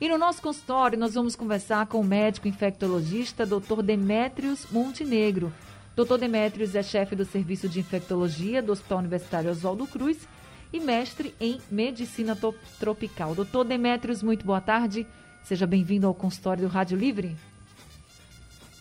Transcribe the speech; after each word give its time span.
E 0.00 0.08
no 0.08 0.16
nosso 0.16 0.40
consultório 0.40 0.98
nós 0.98 1.14
vamos 1.14 1.36
conversar 1.36 1.86
com 1.86 2.00
o 2.00 2.04
médico 2.04 2.48
infectologista 2.48 3.44
Dr. 3.44 3.82
Demétrios 3.82 4.66
Montenegro. 4.70 5.52
Dr. 5.96 6.16
Demétrios 6.18 6.74
é 6.74 6.82
chefe 6.82 7.16
do 7.16 7.24
Serviço 7.24 7.68
de 7.68 7.80
Infectologia 7.80 8.62
do 8.62 8.72
Hospital 8.72 8.98
Universitário 8.98 9.50
Oswaldo 9.50 9.86
Cruz 9.86 10.28
e 10.72 10.78
mestre 10.78 11.34
em 11.40 11.60
Medicina 11.70 12.38
Tropical. 12.78 13.34
Dr. 13.34 13.64
Demétrios, 13.66 14.22
muito 14.22 14.46
boa 14.46 14.60
tarde. 14.60 15.06
Seja 15.42 15.66
bem-vindo 15.66 16.06
ao 16.06 16.14
consultório 16.14 16.62
do 16.62 16.72
Rádio 16.72 16.96
Livre. 16.96 17.36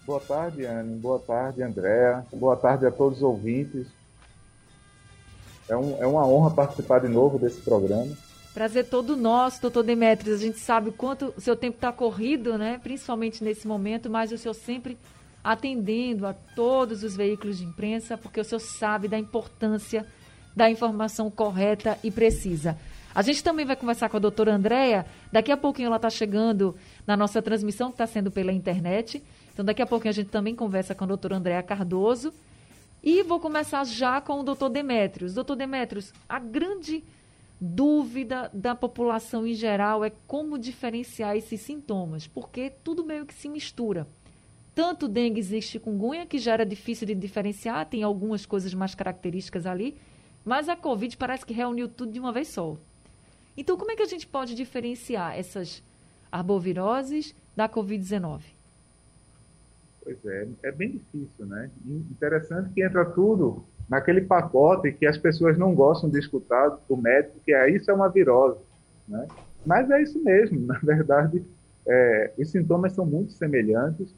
Boa 0.08 0.22
tarde, 0.22 0.66
Anne. 0.66 0.96
Boa 0.96 1.20
tarde, 1.20 1.62
Andréa. 1.62 2.26
Boa 2.32 2.56
tarde 2.56 2.86
a 2.86 2.92
todos 2.92 3.18
os 3.18 3.24
ouvintes. 3.24 3.88
É, 5.68 5.76
um, 5.76 6.02
é 6.02 6.08
uma 6.08 6.26
honra 6.26 6.50
participar 6.50 7.00
de 7.00 7.10
novo 7.10 7.38
desse 7.38 7.60
programa. 7.60 8.16
Prazer 8.54 8.86
todo 8.86 9.18
nosso, 9.18 9.62
doutor 9.62 9.84
Demetrios. 9.84 10.40
A 10.40 10.42
gente 10.42 10.60
sabe 10.60 10.90
o 10.90 10.94
quanto 10.94 11.34
o 11.36 11.42
seu 11.42 11.58
tempo 11.58 11.76
está 11.76 11.92
corrido, 11.92 12.58
né? 12.58 12.80
principalmente 12.82 13.44
nesse 13.44 13.68
momento, 13.68 14.10
mas 14.10 14.32
o 14.32 14.38
senhor 14.38 14.54
sempre 14.54 14.98
atendendo 15.44 16.26
a 16.26 16.34
todos 16.56 17.04
os 17.04 17.14
veículos 17.14 17.58
de 17.58 17.66
imprensa, 17.66 18.18
porque 18.18 18.40
o 18.40 18.46
senhor 18.46 18.62
sabe 18.62 19.10
da 19.10 19.20
importância 19.20 20.08
da 20.56 20.72
informação 20.72 21.30
correta 21.30 22.00
e 22.02 22.10
precisa. 22.10 22.78
A 23.14 23.22
gente 23.22 23.44
também 23.44 23.66
vai 23.66 23.76
conversar 23.76 24.08
com 24.08 24.16
a 24.16 24.22
doutora 24.22 24.56
Andréia. 24.56 25.06
Daqui 25.34 25.52
a 25.52 25.58
pouquinho 25.58 25.88
ela 25.88 25.98
está 25.98 26.10
chegando 26.10 26.76
na 27.06 27.18
nossa 27.18 27.42
transmissão, 27.42 27.90
que 27.90 27.96
está 27.96 28.08
sendo 28.08 28.32
pela 28.32 28.54
internet. 28.54 29.22
Então, 29.58 29.66
daqui 29.66 29.82
a 29.82 29.88
pouquinho 29.88 30.12
a 30.12 30.14
gente 30.14 30.30
também 30.30 30.56
conversa 30.56 30.94
com 30.94 31.04
a 31.04 31.08
doutora 31.08 31.36
Andréa 31.36 31.64
Cardoso. 31.64 32.32
E 33.02 33.24
vou 33.24 33.40
começar 33.40 33.84
já 33.86 34.22
com 34.22 34.40
o 34.40 34.44
doutor 34.44 34.70
Demétrios. 34.70 35.34
Doutor 35.34 35.56
Demétrios, 35.56 36.14
a 36.30 36.38
grande 36.38 37.04
dúvida 37.60 38.52
da 38.54 38.76
população 38.76 39.48
em 39.48 39.56
geral 39.56 40.06
é 40.06 40.12
como 40.28 40.60
diferenciar 40.60 41.36
esses 41.36 41.60
sintomas, 41.60 42.28
porque 42.28 42.70
tudo 42.84 43.04
meio 43.04 43.26
que 43.26 43.34
se 43.34 43.50
mistura. 43.50 44.08
Tanto 44.76 45.08
dengue 45.08 45.42
e 45.42 45.60
chikungunya, 45.60 46.28
que 46.28 46.38
já 46.38 46.54
era 46.54 46.64
difícil 46.64 47.08
de 47.08 47.16
diferenciar, 47.16 47.88
tem 47.88 48.04
algumas 48.04 48.46
coisas 48.46 48.76
mais 48.76 48.94
características 48.94 49.66
ali, 49.66 49.98
mas 50.46 50.70
a 50.70 50.76
Covid 50.76 51.18
parece 51.18 51.44
que 51.44 51.54
reuniu 51.56 51.90
tudo 51.90 52.12
de 52.12 52.20
uma 52.20 52.32
vez 52.32 52.50
só. 52.50 52.78
Então, 53.58 53.76
como 53.76 53.90
é 53.90 53.96
que 53.96 54.04
a 54.04 54.08
gente 54.08 54.28
pode 54.28 54.54
diferenciar 54.54 55.36
essas 55.36 55.82
arboviroses 56.32 57.34
da 57.56 57.68
Covid-19? 57.68 58.57
Pois 60.08 60.24
é, 60.26 60.48
é 60.64 60.72
bem 60.72 60.92
difícil, 60.92 61.46
né? 61.46 61.70
Interessante 61.86 62.74
que 62.74 62.82
entra 62.82 63.04
tudo 63.12 63.66
naquele 63.90 64.22
pacote 64.22 64.94
que 64.94 65.06
as 65.06 65.18
pessoas 65.18 65.58
não 65.58 65.76
gostam 65.76 66.10
de 66.10 66.18
escutar 66.18 66.70
do 66.88 66.96
médico, 66.96 67.42
que 67.44 67.54
é 67.54 67.70
isso 67.70 67.92
é 67.92 67.94
uma 67.94 68.08
virose, 68.08 68.64
né? 69.06 69.30
Mas 69.66 69.92
é 69.92 70.02
isso 70.02 70.24
mesmo, 70.24 70.62
na 70.66 70.80
verdade, 70.80 71.46
é, 71.86 72.34
os 72.38 72.50
sintomas 72.50 72.94
são 72.94 73.06
muito 73.06 73.34
semelhantes. 73.34 74.16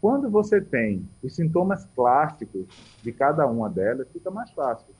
Quando 0.00 0.28
você 0.28 0.60
tem 0.60 1.08
os 1.22 1.36
sintomas 1.36 1.84
clássicos 1.94 2.66
de 3.00 3.12
cada 3.12 3.46
uma 3.46 3.70
delas, 3.70 4.10
fica 4.10 4.32
mais 4.32 4.50
fácil. 4.50 4.92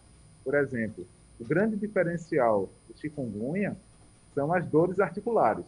Por 0.45 0.55
exemplo, 0.55 1.05
o 1.37 1.45
grande 1.45 1.77
diferencial 1.77 2.73
do 2.87 2.97
chikungunya 2.97 3.77
são 4.35 4.53
as 4.53 4.65
dores 4.69 5.01
articulares. 5.01 5.67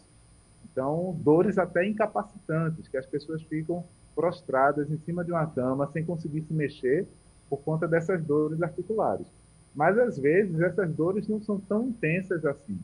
Então, 0.65 1.19
dores 1.25 1.59
até 1.59 1.84
incapacitantes, 1.89 2.87
que 2.87 2.97
as 2.97 3.06
pessoas 3.06 3.43
ficam 3.43 3.84
prostradas 4.20 4.91
em 4.91 4.98
cima 4.98 5.25
de 5.25 5.32
uma 5.32 5.47
cama 5.47 5.88
sem 5.94 6.04
conseguir 6.04 6.42
se 6.42 6.53
mexer 6.53 7.06
por 7.48 7.56
conta 7.62 7.88
dessas 7.88 8.22
dores 8.22 8.62
articulares. 8.62 9.26
Mas 9.75 9.98
às 9.98 10.19
vezes 10.19 10.60
essas 10.60 10.91
dores 10.91 11.26
não 11.26 11.41
são 11.41 11.58
tão 11.58 11.88
intensas 11.88 12.44
assim. 12.44 12.78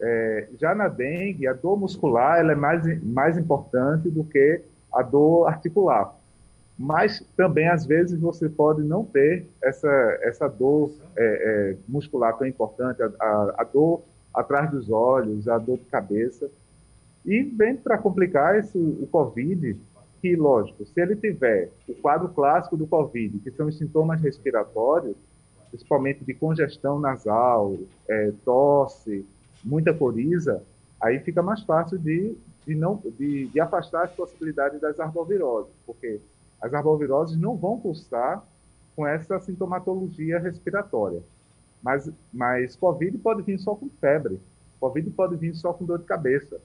É, 0.00 0.48
já 0.60 0.72
na 0.72 0.86
dengue, 0.86 1.48
a 1.48 1.52
dor 1.52 1.76
muscular 1.76 2.38
ela 2.38 2.52
é 2.52 2.54
mais, 2.54 3.02
mais 3.02 3.36
importante 3.36 4.08
do 4.08 4.22
que 4.22 4.62
a 4.92 5.02
dor 5.02 5.48
articular. 5.48 6.14
Mas 6.78 7.20
também, 7.36 7.68
às 7.68 7.84
vezes, 7.84 8.18
você 8.18 8.48
pode 8.48 8.82
não 8.82 9.04
ter 9.04 9.46
essa, 9.60 9.90
essa 10.22 10.48
dor 10.48 10.92
é, 11.16 11.24
é, 11.24 11.76
muscular 11.86 12.38
tão 12.38 12.46
importante, 12.46 13.02
a, 13.02 13.06
a, 13.20 13.54
a, 13.58 13.64
dor 13.64 14.02
atrás 14.32 14.70
dos 14.70 14.88
olhos, 14.88 15.48
a 15.48 15.58
dor 15.58 15.78
de 15.78 15.84
cabeça. 15.86 16.48
E 17.26 17.42
vem 17.42 17.76
para 17.76 17.98
complicar 17.98 18.56
esse, 18.56 18.78
o 18.78 19.06
Covid, 19.10 19.76
que, 20.20 20.36
lógico, 20.36 20.84
se 20.84 21.00
ele 21.00 21.16
tiver 21.16 21.70
o 21.88 21.94
quadro 21.94 22.28
clássico 22.28 22.76
do 22.76 22.86
Covid, 22.86 23.38
que 23.38 23.50
são 23.50 23.66
os 23.66 23.78
sintomas 23.78 24.20
respiratórios, 24.20 25.16
principalmente 25.70 26.24
de 26.24 26.34
congestão 26.34 26.98
nasal, 26.98 27.76
é, 28.08 28.32
tosse, 28.44 29.24
muita 29.64 29.94
coriza, 29.94 30.62
aí 31.00 31.20
fica 31.20 31.42
mais 31.42 31.62
fácil 31.62 31.98
de, 31.98 32.36
de, 32.66 32.74
não, 32.74 33.02
de, 33.18 33.46
de 33.46 33.60
afastar 33.60 34.04
as 34.04 34.12
possibilidades 34.12 34.80
das 34.80 34.98
arboviroses, 35.00 35.72
porque 35.86 36.20
as 36.60 36.74
arboviroses 36.74 37.36
não 37.38 37.56
vão 37.56 37.78
cursar 37.80 38.44
com 38.94 39.06
essa 39.06 39.38
sintomatologia 39.40 40.38
respiratória. 40.38 41.22
Mas, 41.82 42.10
mas 42.32 42.76
Covid 42.76 43.16
pode 43.18 43.42
vir 43.42 43.58
só 43.58 43.74
com 43.74 43.88
febre, 44.00 44.38
Covid 44.78 45.08
pode 45.10 45.36
vir 45.36 45.54
só 45.54 45.72
com 45.72 45.84
dor 45.84 45.98
de 45.98 46.04
cabeça. 46.04 46.60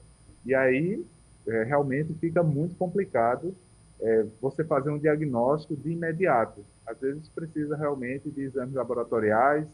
E 0.45 0.53
aí 0.53 1.05
é, 1.47 1.63
realmente 1.63 2.13
fica 2.15 2.43
muito 2.43 2.75
complicado 2.75 3.55
é, 4.01 4.25
você 4.41 4.63
fazer 4.63 4.89
um 4.89 4.97
diagnóstico 4.97 5.75
de 5.75 5.91
imediato. 5.91 6.65
Às 6.85 6.99
vezes 6.99 7.27
precisa 7.29 7.75
realmente 7.75 8.29
de 8.29 8.41
exames 8.41 8.75
laboratoriais 8.75 9.67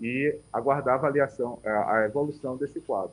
e 0.00 0.36
aguardar 0.52 0.94
a 0.94 0.98
avaliação, 0.98 1.58
a, 1.64 1.98
a 1.98 2.04
evolução 2.06 2.56
desse 2.56 2.80
quadro. 2.80 3.12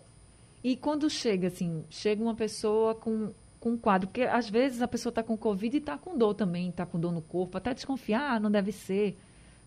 E 0.63 0.75
quando 0.75 1.09
chega, 1.09 1.47
assim, 1.47 1.84
chega 1.90 2.22
uma 2.22 2.35
pessoa 2.35 2.96
com, 2.96 3.31
com 3.59 3.72
um 3.72 3.78
quadro, 3.78 4.07
porque 4.07 4.23
às 4.23 4.50
vezes 4.50 4.81
a 4.81 4.88
pessoa 4.88 5.12
está 5.12 5.22
com 5.22 5.38
Covid 5.38 5.75
e 5.75 5.79
está 5.79 5.97
com 5.97 6.17
dor 6.17 6.34
também, 6.34 6.69
está 6.69 6.85
com 6.85 7.00
dor 7.00 7.12
no 7.12 7.22
corpo, 7.22 7.57
até 7.57 7.73
desconfiar, 7.73 8.35
ah, 8.35 8.40
não 8.40 8.50
deve 8.50 8.72
ser, 8.72 9.16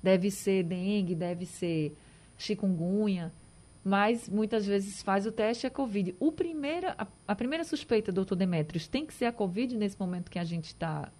deve 0.03 0.31
ser 0.31 0.65
dengue, 0.65 1.15
deve 1.15 1.47
ser 1.47 1.97
chikungunya 2.37 3.33
mas 3.85 4.29
muitas 4.29 4.67
vezes 4.67 5.03
faz 5.03 5.27
o 5.27 5.33
teste 5.33 5.67
é 5.67 5.71
Covid. 5.71 6.15
O 6.21 6.31
primeira, 6.31 6.95
a, 6.99 7.07
a 7.27 7.35
primeira 7.35 7.65
suspeita, 7.65 8.13
doutor 8.13 8.37
Demetrios, 8.37 8.87
tem 8.87 9.07
que 9.07 9.15
ser 9.15 9.25
a 9.25 9.33
Covid 9.33 9.77
nesse 9.77 9.99
momento 9.99 10.31
que 10.31 10.39
a 10.39 10.45
gente 10.45 10.67
está 10.67 11.11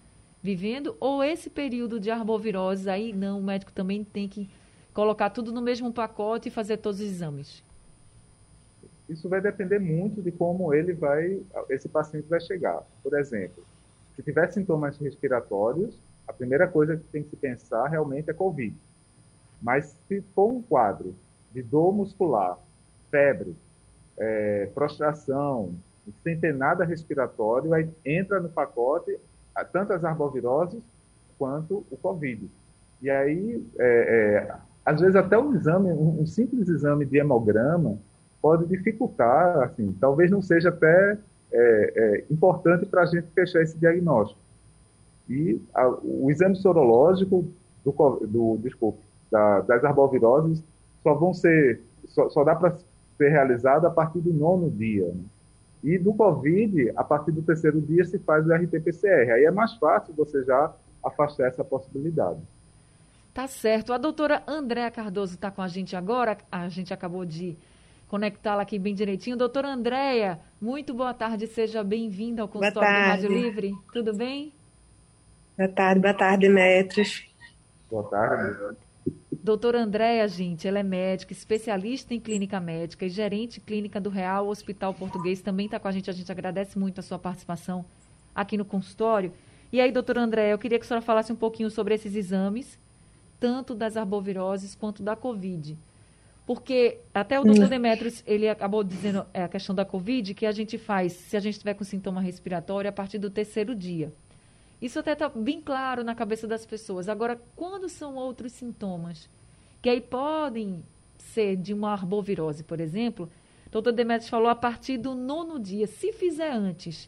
vivendo? 0.41 0.95
Ou 0.99 1.23
esse 1.23 1.49
período 1.49 1.99
de 1.99 2.11
arbovirose, 2.11 2.89
aí 2.89 3.13
não, 3.13 3.39
o 3.39 3.43
médico 3.43 3.71
também 3.71 4.03
tem 4.03 4.27
que 4.27 4.49
colocar 4.93 5.29
tudo 5.29 5.51
no 5.51 5.61
mesmo 5.61 5.91
pacote 5.91 6.49
e 6.49 6.51
fazer 6.51 6.77
todos 6.77 6.99
os 6.99 7.05
exames? 7.05 7.63
Isso 9.09 9.27
vai 9.27 9.41
depender 9.41 9.79
muito 9.79 10.21
de 10.21 10.31
como 10.31 10.73
ele 10.73 10.93
vai, 10.93 11.41
esse 11.69 11.89
paciente 11.89 12.27
vai 12.27 12.39
chegar. 12.39 12.81
Por 13.03 13.17
exemplo, 13.17 13.63
se 14.15 14.21
tiver 14.21 14.51
sintomas 14.51 14.97
respiratórios, 14.97 15.95
a 16.27 16.31
primeira 16.31 16.67
coisa 16.67 16.95
que 16.95 17.03
tem 17.05 17.23
que 17.23 17.29
se 17.29 17.35
pensar 17.35 17.87
realmente 17.87 18.29
é 18.29 18.33
Covid. 18.33 18.75
Mas 19.61 19.95
se 20.07 20.21
for 20.33 20.51
um 20.51 20.61
quadro 20.61 21.15
de 21.53 21.61
dor 21.61 21.93
muscular, 21.93 22.57
febre, 23.09 23.55
é, 24.17 24.69
prostração, 24.73 25.73
sem 26.23 26.39
ter 26.39 26.53
nada 26.53 26.83
respiratório, 26.85 27.73
aí 27.73 27.89
entra 28.05 28.39
no 28.39 28.49
pacote 28.49 29.17
tanto 29.71 29.93
as 29.93 30.03
arboviroses 30.03 30.81
quanto 31.37 31.85
o 31.91 31.97
Covid. 31.97 32.49
E 33.01 33.09
aí, 33.09 33.63
é, 33.77 34.47
é, 34.47 34.55
às 34.85 34.99
vezes 35.01 35.15
até 35.15 35.37
um 35.37 35.53
exame, 35.53 35.91
um, 35.91 36.25
simples 36.25 36.67
exame 36.67 37.05
de 37.05 37.17
hemograma 37.17 37.97
pode 38.41 38.65
dificultar, 38.65 39.57
assim, 39.63 39.95
talvez 39.99 40.31
não 40.31 40.41
seja 40.41 40.69
até 40.69 41.17
é, 41.51 41.93
é, 41.95 42.25
importante 42.31 42.85
para 42.85 43.03
a 43.03 43.05
gente 43.05 43.27
fechar 43.33 43.61
esse 43.61 43.77
diagnóstico. 43.77 44.39
E 45.29 45.61
a, 45.73 45.87
o 45.89 46.29
exame 46.31 46.55
sorológico 46.55 47.45
do, 47.83 47.91
do 48.27 48.57
desculpe, 48.61 48.99
da, 49.31 49.61
das 49.61 49.83
arboviroses 49.83 50.63
só 51.03 51.13
vão 51.13 51.33
ser, 51.33 51.81
só, 52.07 52.29
só 52.29 52.43
dá 52.43 52.55
para 52.55 52.77
ser 53.17 53.29
realizado 53.29 53.85
a 53.85 53.89
partir 53.89 54.19
do 54.19 54.33
nono 54.33 54.69
dia. 54.69 55.07
Né? 55.07 55.23
E 55.83 55.97
do 55.97 56.13
Covid, 56.13 56.91
a 56.95 57.03
partir 57.03 57.31
do 57.31 57.41
terceiro 57.41 57.81
dia 57.81 58.05
se 58.05 58.19
faz 58.19 58.45
o 58.45 58.53
RT-PCR. 58.53 59.31
Aí 59.31 59.45
é 59.45 59.51
mais 59.51 59.73
fácil 59.75 60.13
você 60.13 60.43
já 60.43 60.71
afastar 61.03 61.47
essa 61.47 61.63
possibilidade. 61.63 62.39
Tá 63.33 63.47
certo. 63.47 63.93
A 63.93 63.97
doutora 63.97 64.43
Andréa 64.45 64.91
Cardoso 64.91 65.35
está 65.35 65.49
com 65.49 65.61
a 65.61 65.67
gente 65.67 65.95
agora. 65.95 66.37
A 66.51 66.67
gente 66.69 66.93
acabou 66.93 67.25
de 67.25 67.57
conectá-la 68.07 68.61
aqui 68.61 68.77
bem 68.77 68.93
direitinho. 68.93 69.37
Doutora 69.37 69.69
Andréia, 69.69 70.39
muito 70.61 70.93
boa 70.93 71.13
tarde. 71.13 71.47
Seja 71.47 71.83
bem-vinda 71.83 72.41
ao 72.41 72.47
consultório 72.47 72.89
do 72.89 73.07
Rádio 73.07 73.31
Livre. 73.31 73.71
Tudo 73.93 74.13
bem? 74.13 74.53
Boa 75.57 75.69
tarde, 75.69 76.01
boa 76.01 76.13
tarde, 76.13 76.49
Metros. 76.49 77.25
Boa 77.89 78.03
tarde. 78.03 78.77
Doutora 79.43 79.81
Andréia, 79.81 80.27
gente, 80.27 80.67
ela 80.67 80.77
é 80.77 80.83
médica, 80.83 81.33
especialista 81.33 82.13
em 82.13 82.19
clínica 82.19 82.59
médica 82.59 83.05
e 83.05 83.09
gerente 83.09 83.59
clínica 83.59 83.99
do 83.99 84.09
Real 84.09 84.47
Hospital 84.47 84.93
Português. 84.93 85.41
Também 85.41 85.65
está 85.65 85.79
com 85.79 85.87
a 85.87 85.91
gente. 85.91 86.11
A 86.11 86.13
gente 86.13 86.31
agradece 86.31 86.77
muito 86.77 86.99
a 86.99 87.01
sua 87.01 87.17
participação 87.17 87.83
aqui 88.35 88.55
no 88.55 88.63
consultório. 88.63 89.33
E 89.71 89.81
aí, 89.81 89.91
doutora 89.91 90.21
Andréia, 90.21 90.51
eu 90.51 90.59
queria 90.59 90.77
que 90.77 90.85
a 90.85 90.87
senhora 90.87 91.03
falasse 91.03 91.33
um 91.33 91.35
pouquinho 91.35 91.71
sobre 91.71 91.95
esses 91.95 92.15
exames, 92.15 92.77
tanto 93.39 93.73
das 93.73 93.97
arboviroses 93.97 94.75
quanto 94.75 95.01
da 95.01 95.15
Covid. 95.15 95.75
Porque 96.45 96.99
até 97.11 97.39
o 97.39 97.43
doutor 97.43 97.65
hum. 97.65 97.69
Demetrios, 97.69 98.23
ele 98.27 98.47
acabou 98.47 98.83
dizendo 98.83 99.25
é, 99.33 99.43
a 99.43 99.47
questão 99.47 99.73
da 99.73 99.85
Covid, 99.85 100.35
que 100.35 100.45
a 100.45 100.51
gente 100.51 100.77
faz, 100.77 101.13
se 101.13 101.35
a 101.35 101.39
gente 101.39 101.57
tiver 101.57 101.73
com 101.73 101.83
sintoma 101.83 102.21
respiratório, 102.21 102.89
a 102.89 102.91
partir 102.91 103.17
do 103.17 103.29
terceiro 103.31 103.73
dia. 103.73 104.13
Isso 104.81 104.97
até 104.99 105.13
está 105.13 105.29
bem 105.29 105.61
claro 105.61 106.03
na 106.03 106.15
cabeça 106.15 106.47
das 106.47 106.65
pessoas. 106.65 107.07
Agora, 107.07 107.39
quando 107.55 107.87
são 107.87 108.15
outros 108.15 108.51
sintomas, 108.51 109.29
que 109.81 109.89
aí 109.89 110.01
podem 110.01 110.83
ser 111.17 111.55
de 111.55 111.73
uma 111.73 111.91
arbovirose, 111.91 112.63
por 112.63 112.81
exemplo, 112.81 113.29
doutor 113.71 113.91
Demetrios 113.91 114.29
falou 114.29 114.49
a 114.49 114.55
partir 114.55 114.97
do 114.97 115.13
nono 115.13 115.59
dia. 115.59 115.85
Se 115.85 116.11
fizer 116.11 116.51
antes, 116.51 117.07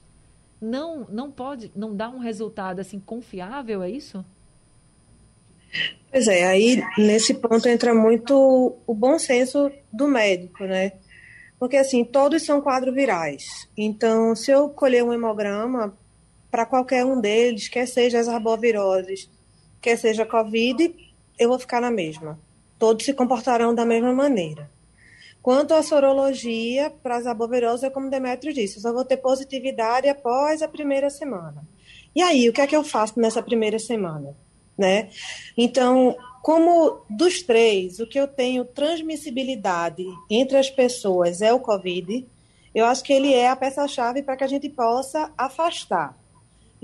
não, 0.62 1.08
não 1.10 1.32
pode, 1.32 1.72
não 1.76 1.96
dá 1.96 2.10
um 2.10 2.20
resultado 2.20 2.80
assim 2.80 3.00
confiável, 3.00 3.82
é 3.82 3.90
isso? 3.90 4.24
Pois 6.12 6.28
é, 6.28 6.46
aí 6.46 6.84
nesse 6.98 7.34
ponto 7.34 7.68
entra 7.68 7.96
muito 7.96 8.78
o 8.86 8.94
bom 8.94 9.18
senso 9.18 9.72
do 9.92 10.08
médico, 10.08 10.64
né? 10.64 10.94
Porque 11.58 11.76
assim, 11.76 12.06
todos 12.06 12.44
são 12.44 12.62
quadros 12.62 12.94
virais. 12.94 13.68
Então, 13.76 14.36
se 14.36 14.52
eu 14.52 14.70
colher 14.70 15.04
um 15.04 15.12
hemograma 15.12 15.98
para 16.54 16.68
qualquer 16.68 17.04
um 17.04 17.20
deles, 17.20 17.68
quer 17.68 17.88
seja 17.88 18.20
as 18.20 18.28
arboviroses, 18.28 19.28
quer 19.82 19.98
seja 19.98 20.22
a 20.22 20.26
Covid, 20.28 20.96
eu 21.40 21.50
vou 21.50 21.58
ficar 21.58 21.82
na 21.82 21.90
mesma. 21.90 22.40
Todos 22.78 23.04
se 23.04 23.12
comportarão 23.12 23.74
da 23.74 23.84
mesma 23.84 24.14
maneira. 24.14 24.70
Quanto 25.42 25.74
à 25.74 25.82
sorologia, 25.82 26.94
para 27.02 27.18
as 27.18 27.26
arboviroses, 27.26 27.84
é 27.84 27.90
como 27.90 28.08
Demetrio 28.08 28.54
disse, 28.54 28.76
eu 28.76 28.84
só 28.84 28.94
vou 28.94 29.04
ter 29.04 29.18
positividade 29.18 30.08
após 30.08 30.62
a 30.62 30.68
primeira 30.68 31.10
semana. 31.10 31.68
E 32.16 32.22
aí, 32.22 32.48
o 32.48 32.54
que 32.54 32.62
é 32.62 32.68
que 32.68 32.76
eu 32.76 32.84
faço 32.84 33.20
nessa 33.20 33.42
primeira 33.42 33.80
semana? 33.80 34.38
Né? 34.78 35.10
Então, 35.58 36.16
como 36.44 37.02
dos 37.10 37.42
três, 37.42 38.00
o 38.00 38.06
que 38.06 38.20
eu 38.20 38.28
tenho 38.28 38.64
transmissibilidade 38.64 40.06
entre 40.30 40.58
as 40.58 40.70
pessoas 40.70 41.42
é 41.42 41.52
o 41.52 41.60
Covid, 41.60 42.28
eu 42.76 42.86
acho 42.86 43.04
que 43.04 43.12
ele 43.12 43.34
é 43.34 43.50
a 43.50 43.56
peça-chave 43.56 44.22
para 44.22 44.38
que 44.38 44.44
a 44.44 44.48
gente 44.48 44.70
possa 44.70 45.34
afastar. 45.36 46.22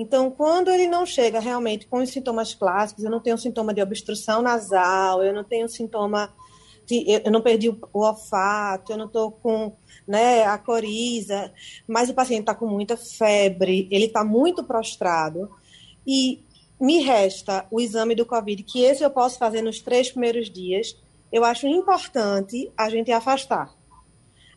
Então, 0.01 0.31
quando 0.31 0.72
ele 0.72 0.88
não 0.88 1.06
chega 1.06 1.42
realmente 1.42 1.86
com 1.86 1.98
os 1.98 2.10
sintomas 2.10 2.56
clássicos, 2.56 3.04
eu 3.04 3.12
não 3.12 3.19
tenho 3.19 3.38
sintoma 3.38 3.74
de 3.74 3.81
obstrução 3.81 4.42
nasal, 4.42 5.22
eu 5.22 5.34
não 5.34 5.44
tenho 5.44 5.68
sintoma 5.68 6.34
eu 7.24 7.31
não 7.31 7.42
perdi 7.42 7.69
o, 7.69 7.78
olfato, 7.94 8.92
eu 8.94 8.98
não 8.98 9.06
estou 9.06 9.30
com 9.30 9.75
né, 10.07 10.44
a 10.44 10.57
coriza, 10.57 11.54
mas 11.86 12.10
o 12.10 12.16
paciente 12.16 12.40
está 12.40 12.56
com 12.56 12.66
muita 12.66 12.98
febre, 12.98 13.88
ele 13.92 14.06
está 14.06 14.24
muito 14.24 14.63
prostrado 14.63 15.51
e 16.07 16.44
me 16.81 17.00
resta 17.04 17.68
o 17.69 17.80
exame 17.80 18.16
do 18.16 18.25
Covid, 18.25 18.63
que 18.63 18.81
esse 18.81 19.04
eu 19.04 19.12
posso 19.12 19.38
fazer 19.38 19.62
nos 19.62 19.81
três 19.81 20.10
primeiros 20.10 20.50
dias. 20.50 20.98
Eu 21.31 21.44
acho 21.44 21.68
importante 21.68 22.72
a 22.75 22.90
gente 22.90 23.12
afastar. 23.12 23.72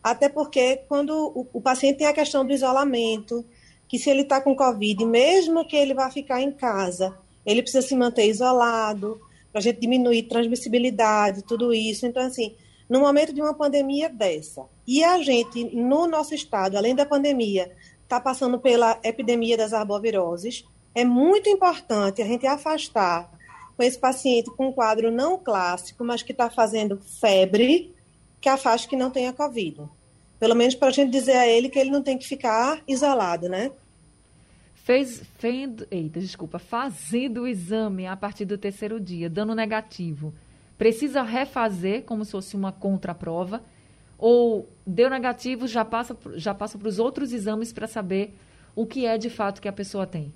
Até 0.03 0.29
porque 0.31 0.77
quando 0.89 1.11
o, 1.13 1.47
o 1.53 1.61
paciente 1.61 1.99
tem 1.99 2.07
a 2.07 2.15
questão 2.15 2.47
do 2.47 2.53
isolamento, 2.53 3.45
que 3.93 3.99
se 3.99 4.09
ele 4.09 4.23
está 4.23 4.41
com 4.41 4.57
Covid, 4.57 5.05
mesmo 5.05 5.67
que 5.67 5.77
ele 5.77 5.93
vá 5.93 6.11
ficar 6.11 6.41
em 6.41 6.51
casa, 6.51 7.15
ele 7.45 7.61
precisa 7.61 7.87
se 7.87 7.95
manter 7.95 8.27
isolado, 8.27 9.21
para 9.53 9.59
a 9.59 9.63
gente 9.63 9.81
diminuir 9.81 10.23
transmissibilidade, 10.23 11.43
tudo 11.43 11.75
isso. 11.75 12.07
Então, 12.07 12.23
assim, 12.23 12.55
no 12.89 13.01
momento 13.01 13.35
de 13.35 13.43
uma 13.43 13.53
pandemia 13.53 14.09
dessa, 14.09 14.65
e 14.87 15.05
a 15.05 15.23
gente, 15.23 15.77
no 15.77 16.07
nosso 16.07 16.35
estado, 16.35 16.79
além 16.79 16.95
da 16.95 17.05
pandemia, 17.05 17.71
está 18.03 18.19
passando 18.19 18.59
pela 18.59 18.99
epidemia 19.05 19.59
das 19.59 19.75
arboviroses, 19.75 20.65
é 20.95 21.05
muito 21.05 21.51
importante 21.51 22.23
a 22.23 22.27
gente 22.27 22.47
afastar 22.47 23.31
com 23.77 23.83
esse 23.83 23.99
paciente 23.99 24.51
com 24.57 24.69
um 24.69 24.73
quadro 24.73 25.11
não 25.11 25.37
clássico, 25.37 26.03
mas 26.03 26.23
que 26.23 26.33
está 26.33 26.49
fazendo 26.49 26.99
febre, 27.21 27.95
que 28.41 28.49
afaste 28.49 28.89
que 28.89 28.97
não 28.97 29.11
tenha 29.11 29.35
Covid. 29.35 29.83
Pelo 30.43 30.57
menos 30.57 30.75
para 30.75 30.89
a 30.89 30.91
gente 30.91 31.13
dizer 31.13 31.37
a 31.37 31.47
ele 31.47 31.69
que 31.69 31.79
ele 31.79 31.91
não 31.91 32.03
tem 32.03 32.19
que 32.19 32.27
ficar 32.27 32.83
isolado, 32.89 33.49
né? 33.49 33.71
fez, 34.85 35.23
fez, 35.39 35.71
eita, 35.91 36.19
desculpa, 36.19 36.59
fazendo 36.59 37.43
o 37.43 37.49
exame 37.49 38.07
a 38.07 38.17
partir 38.17 38.45
do 38.45 38.59
terceiro 38.59 39.01
dia, 39.01 39.31
dando 39.31 39.55
negativo, 39.55 40.35
precisa 40.77 41.23
refazer 41.23 42.03
como 42.03 42.25
se 42.25 42.33
fosse 42.33 42.57
uma 42.57 42.73
contraprova, 42.73 43.63
ou 44.19 44.69
deu 44.85 45.09
negativo, 45.09 45.69
já 45.69 45.85
passa, 45.85 46.17
já 46.35 46.53
passa 46.53 46.77
para 46.77 46.89
os 46.89 46.99
outros 46.99 47.33
exames 47.33 47.73
para 47.73 47.87
saber 47.87 48.35
o 48.75 48.85
que 48.85 49.07
é 49.07 49.17
de 49.17 49.31
fato 49.31 49.61
que 49.61 49.69
a 49.69 49.73
pessoa 49.73 50.07
tem? 50.07 50.33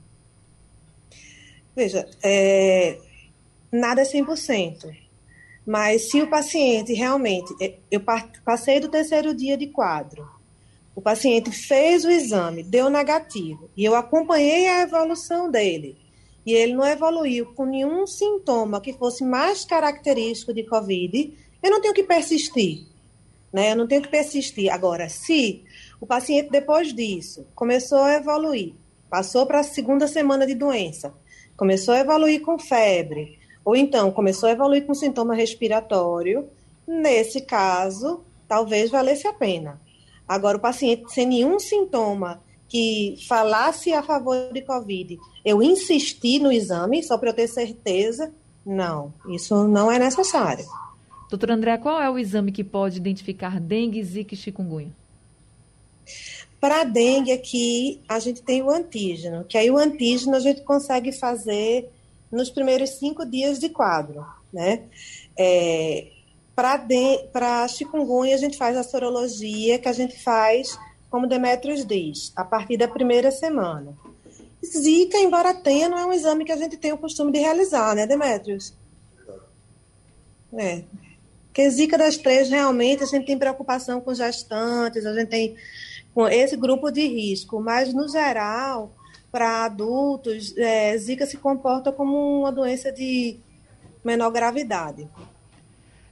Veja, 1.74 2.08
é, 2.22 2.98
nada 3.72 4.02
é 4.02 4.04
100%. 4.04 5.05
Mas 5.66 6.10
se 6.10 6.22
o 6.22 6.30
paciente 6.30 6.92
realmente. 6.92 7.52
É, 7.60 7.78
eu 7.90 8.00
passei 8.44 8.78
do 8.78 8.88
terceiro 8.88 9.34
dia 9.34 9.56
de 9.56 9.66
quadro, 9.66 10.28
o 10.94 11.02
paciente 11.02 11.50
fez 11.50 12.04
o 12.04 12.10
exame, 12.10 12.62
deu 12.62 12.88
negativo, 12.88 13.68
e 13.76 13.84
eu 13.84 13.94
acompanhei 13.94 14.68
a 14.68 14.82
evolução 14.82 15.50
dele, 15.50 15.98
e 16.46 16.54
ele 16.54 16.72
não 16.72 16.86
evoluiu 16.86 17.52
com 17.54 17.66
nenhum 17.66 18.06
sintoma 18.06 18.80
que 18.80 18.92
fosse 18.92 19.24
mais 19.24 19.64
característico 19.64 20.54
de 20.54 20.62
Covid, 20.62 21.36
eu 21.62 21.70
não 21.70 21.80
tenho 21.80 21.92
que 21.92 22.04
persistir. 22.04 22.86
Né? 23.52 23.72
Eu 23.72 23.76
não 23.76 23.86
tenho 23.86 24.02
que 24.02 24.08
persistir. 24.08 24.72
Agora, 24.72 25.08
se 25.08 25.64
o 26.00 26.06
paciente, 26.06 26.50
depois 26.50 26.94
disso, 26.94 27.46
começou 27.54 27.98
a 27.98 28.14
evoluir, 28.14 28.74
passou 29.10 29.44
para 29.46 29.60
a 29.60 29.64
segunda 29.64 30.06
semana 30.06 30.46
de 30.46 30.54
doença, 30.54 31.12
começou 31.56 31.94
a 31.94 32.00
evoluir 32.00 32.40
com 32.40 32.58
febre, 32.58 33.35
ou 33.66 33.74
então 33.74 34.12
começou 34.12 34.48
a 34.48 34.52
evoluir 34.52 34.86
com 34.86 34.94
sintoma 34.94 35.34
respiratório, 35.34 36.48
nesse 36.86 37.40
caso, 37.40 38.20
talvez 38.46 38.92
valesse 38.92 39.26
a 39.26 39.32
pena. 39.32 39.80
Agora, 40.26 40.56
o 40.56 40.60
paciente 40.60 41.12
sem 41.12 41.26
nenhum 41.26 41.58
sintoma 41.58 42.40
que 42.68 43.16
falasse 43.26 43.92
a 43.92 44.04
favor 44.04 44.52
de 44.52 44.62
Covid, 44.62 45.18
eu 45.44 45.60
insisti 45.60 46.38
no 46.38 46.52
exame 46.52 47.02
só 47.02 47.18
para 47.18 47.30
eu 47.30 47.34
ter 47.34 47.48
certeza, 47.48 48.32
não, 48.64 49.12
isso 49.28 49.66
não 49.66 49.90
é 49.90 49.98
necessário. 49.98 50.64
Doutora 51.28 51.54
André, 51.54 51.76
qual 51.78 52.00
é 52.00 52.08
o 52.08 52.18
exame 52.20 52.52
que 52.52 52.62
pode 52.62 52.98
identificar 52.98 53.58
dengue, 53.58 54.02
zika 54.04 54.34
e 54.34 54.36
chikungunya? 54.36 54.92
Para 56.60 56.84
dengue 56.84 57.32
aqui, 57.32 58.00
a 58.08 58.20
gente 58.20 58.42
tem 58.42 58.62
o 58.62 58.70
antígeno, 58.70 59.44
que 59.44 59.58
aí 59.58 59.68
o 59.72 59.76
antígeno 59.76 60.36
a 60.36 60.40
gente 60.40 60.60
consegue 60.60 61.10
fazer 61.10 61.90
nos 62.30 62.50
primeiros 62.50 62.90
cinco 62.90 63.24
dias 63.24 63.58
de 63.58 63.68
quadro, 63.68 64.26
né? 64.52 64.82
É, 65.38 66.08
para 66.54 67.68
chikungunya, 67.68 68.34
a 68.34 68.38
gente 68.38 68.56
faz 68.56 68.76
a 68.76 68.82
sorologia, 68.82 69.78
que 69.78 69.88
a 69.88 69.92
gente 69.92 70.22
faz, 70.22 70.78
como 71.10 71.26
Demetrios 71.26 71.84
diz, 71.84 72.32
a 72.34 72.44
partir 72.44 72.76
da 72.76 72.88
primeira 72.88 73.30
semana. 73.30 73.96
Zika, 74.64 75.18
embora 75.18 75.54
tenha, 75.54 75.88
não 75.88 75.98
é 75.98 76.06
um 76.06 76.12
exame 76.12 76.44
que 76.44 76.52
a 76.52 76.56
gente 76.56 76.76
tem 76.76 76.92
o 76.92 76.98
costume 76.98 77.30
de 77.30 77.38
realizar, 77.38 77.94
né, 77.94 78.06
Demetrios? 78.06 78.74
É. 80.54 80.82
Porque 81.46 81.70
Zika 81.70 81.96
das 81.96 82.16
três, 82.16 82.48
realmente, 82.50 83.02
a 83.02 83.06
gente 83.06 83.26
tem 83.26 83.38
preocupação 83.38 84.00
com 84.00 84.14
gestantes, 84.14 85.06
a 85.06 85.14
gente 85.14 85.28
tem 85.28 85.56
com 86.14 86.26
esse 86.26 86.56
grupo 86.56 86.90
de 86.90 87.06
risco, 87.06 87.60
mas, 87.60 87.92
no 87.92 88.08
geral, 88.08 88.90
para 89.30 89.64
adultos, 89.64 90.56
é, 90.56 90.96
Zika 90.96 91.26
se 91.26 91.36
comporta 91.36 91.92
como 91.92 92.40
uma 92.40 92.52
doença 92.52 92.90
de 92.90 93.38
menor 94.04 94.30
gravidade. 94.30 95.08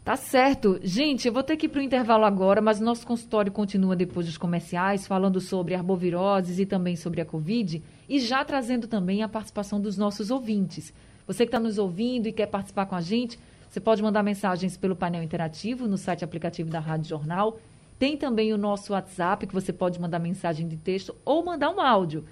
Tá 0.04 0.16
certo. 0.16 0.78
Gente, 0.82 1.26
eu 1.26 1.32
vou 1.32 1.42
ter 1.42 1.56
que 1.56 1.64
ir 1.64 1.68
para 1.70 1.80
o 1.80 1.82
intervalo 1.82 2.26
agora, 2.26 2.60
mas 2.60 2.78
nosso 2.78 3.06
consultório 3.06 3.50
continua 3.50 3.96
depois 3.96 4.26
dos 4.26 4.36
comerciais, 4.36 5.06
falando 5.06 5.40
sobre 5.40 5.74
arboviroses 5.74 6.58
e 6.58 6.66
também 6.66 6.94
sobre 6.94 7.22
a 7.22 7.24
Covid, 7.24 7.82
e 8.06 8.20
já 8.20 8.44
trazendo 8.44 8.86
também 8.86 9.22
a 9.22 9.28
participação 9.28 9.80
dos 9.80 9.96
nossos 9.96 10.30
ouvintes. 10.30 10.92
Você 11.26 11.44
que 11.44 11.48
está 11.48 11.58
nos 11.58 11.78
ouvindo 11.78 12.26
e 12.26 12.32
quer 12.32 12.46
participar 12.46 12.84
com 12.84 12.94
a 12.94 13.00
gente, 13.00 13.38
você 13.70 13.80
pode 13.80 14.02
mandar 14.02 14.22
mensagens 14.22 14.76
pelo 14.76 14.94
painel 14.94 15.22
interativo 15.22 15.88
no 15.88 15.96
site 15.96 16.22
aplicativo 16.22 16.68
da 16.68 16.80
Rádio 16.80 17.08
Jornal. 17.08 17.58
Tem 17.98 18.14
também 18.14 18.52
o 18.52 18.58
nosso 18.58 18.92
WhatsApp, 18.92 19.46
que 19.46 19.54
você 19.54 19.72
pode 19.72 19.98
mandar 19.98 20.18
mensagem 20.18 20.68
de 20.68 20.76
texto 20.76 21.14
ou 21.24 21.42
mandar 21.42 21.70
um 21.70 21.80
áudio. 21.80 22.24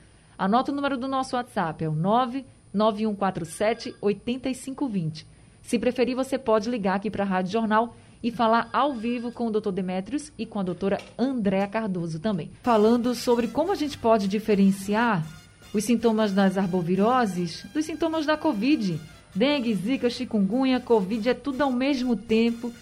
Anota 0.43 0.73
o 0.73 0.75
número 0.75 0.99
do 0.99 1.07
nosso 1.07 1.37
WhatsApp, 1.37 1.85
é 1.85 1.89
o 1.89 1.93
99147 1.93 3.95
8520. 4.01 5.25
Se 5.63 5.79
preferir, 5.79 6.17
você 6.17 6.37
pode 6.37 6.69
ligar 6.69 6.97
aqui 6.97 7.09
para 7.09 7.23
a 7.23 7.27
Rádio 7.27 7.53
Jornal 7.53 7.95
e 8.21 8.33
falar 8.33 8.69
ao 8.73 8.93
vivo 8.93 9.31
com 9.31 9.47
o 9.47 9.53
Dr. 9.53 9.71
Demetrios 9.71 10.33
e 10.37 10.45
com 10.45 10.59
a 10.59 10.65
doutora 10.65 10.99
Andréa 11.17 11.69
Cardoso 11.69 12.19
também. 12.19 12.51
Falando 12.61 13.15
sobre 13.15 13.47
como 13.47 13.71
a 13.71 13.77
gente 13.77 13.97
pode 13.97 14.27
diferenciar 14.27 15.25
os 15.73 15.85
sintomas 15.85 16.33
das 16.33 16.59
arboviroses 16.59 17.65
dos 17.73 17.85
sintomas 17.85 18.27
da 18.27 18.37
Covid. 18.37 19.01
Dengue, 19.33 19.73
zika, 19.77 20.11
chikungunya, 20.11 20.81
Covid 20.81 21.29
é 21.29 21.35
tudo 21.35 21.63
ao 21.63 21.71
mesmo 21.71 22.17
tempo 22.17 22.73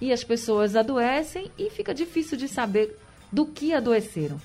e 0.00 0.12
as 0.12 0.24
pessoas 0.24 0.74
adoecem 0.74 1.48
e 1.56 1.70
fica 1.70 1.94
difícil 1.94 2.36
de 2.36 2.48
saber 2.48 2.98
do 3.30 3.46
que 3.46 3.72
adoeceram. 3.72 4.36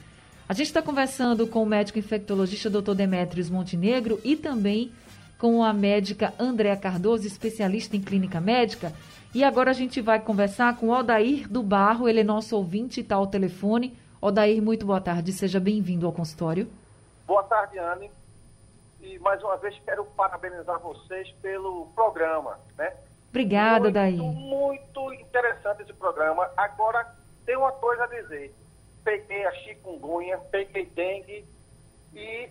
A 0.50 0.54
gente 0.56 0.66
está 0.66 0.82
conversando 0.82 1.46
com 1.46 1.62
o 1.62 1.66
médico 1.66 2.00
infectologista 2.00 2.72
Dr. 2.72 2.96
Demetrios 2.96 3.52
Montenegro 3.52 4.20
e 4.24 4.36
também 4.36 4.92
com 5.38 5.64
a 5.64 5.72
médica 5.72 6.34
Andréa 6.40 6.76
Cardoso, 6.76 7.28
especialista 7.28 7.96
em 7.96 8.02
clínica 8.02 8.42
médica. 8.42 8.92
E 9.32 9.44
agora 9.44 9.70
a 9.70 9.76
gente 9.76 10.02
vai 10.02 10.20
conversar 10.20 10.76
com 10.78 10.88
o 10.88 10.92
Odair 10.92 11.48
do 11.48 11.62
Barro, 11.62 12.10
ele 12.10 12.22
é 12.22 12.24
nosso 12.24 12.58
ouvinte 12.58 13.00
e 13.00 13.04
está 13.04 13.14
ao 13.14 13.28
telefone. 13.28 13.96
Odair, 14.20 14.60
muito 14.60 14.88
boa 14.88 15.00
tarde, 15.00 15.32
seja 15.34 15.60
bem-vindo 15.60 16.08
ao 16.08 16.12
consultório. 16.12 16.68
Boa 17.28 17.44
tarde, 17.44 17.78
Anne. 17.78 18.10
E 19.04 19.20
mais 19.20 19.44
uma 19.44 19.56
vez 19.58 19.80
quero 19.86 20.04
parabenizar 20.04 20.80
vocês 20.80 21.30
pelo 21.44 21.86
programa, 21.94 22.60
né? 22.76 22.92
Obrigada, 23.30 23.82
muito, 23.82 23.94
Daí. 23.94 24.18
Muito 24.18 25.14
interessante 25.14 25.84
esse 25.84 25.94
programa. 25.94 26.50
Agora, 26.58 27.06
tem 27.46 27.56
uma 27.56 27.72
coisa 27.72 28.06
a 28.06 28.08
dizer. 28.08 28.52
Peguei 29.04 29.46
a 29.46 29.52
chikungunya, 29.52 30.38
peguei 30.52 30.86
dengue 30.86 31.46
e 32.14 32.50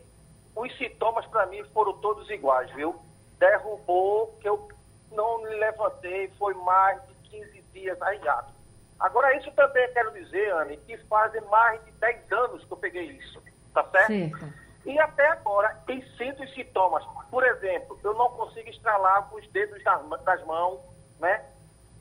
os 0.57 0.77
sintomas 0.77 1.27
para 1.27 1.47
mim 1.47 1.63
foram 1.73 1.93
todos 1.99 2.29
iguais, 2.31 2.71
viu? 2.73 2.97
Derrubou, 3.39 4.37
que 4.41 4.49
eu 4.49 4.69
não 5.13 5.43
me 5.43 5.51
levantei, 5.51 6.29
foi 6.39 6.55
mais 6.55 7.01
de 7.07 7.15
15 7.31 7.63
dias 7.73 8.03
arriado. 8.03 8.53
Agora, 8.99 9.37
isso 9.37 9.51
também 9.53 9.93
quero 9.93 10.13
dizer, 10.13 10.53
Anne, 10.53 10.77
que 10.79 10.97
fazem 11.05 11.41
mais 11.43 11.83
de 11.85 11.93
10 11.93 12.33
anos 12.33 12.65
que 12.65 12.73
eu 12.73 12.77
peguei 12.77 13.05
isso, 13.05 13.41
tá 13.73 13.85
certo? 13.85 14.09
Certo. 14.09 14.69
E 14.85 14.99
até 14.99 15.29
agora, 15.29 15.69
tem 15.87 16.03
sinto 16.17 16.43
os 16.43 16.53
sintomas. 16.55 17.05
Por 17.31 17.45
exemplo, 17.47 17.99
eu 18.03 18.15
não 18.15 18.31
consigo 18.31 18.69
estralar 18.71 19.29
com 19.29 19.37
os 19.37 19.47
dedos 19.49 19.83
das, 19.85 20.23
das 20.23 20.45
mãos, 20.47 20.81
né? 21.21 21.45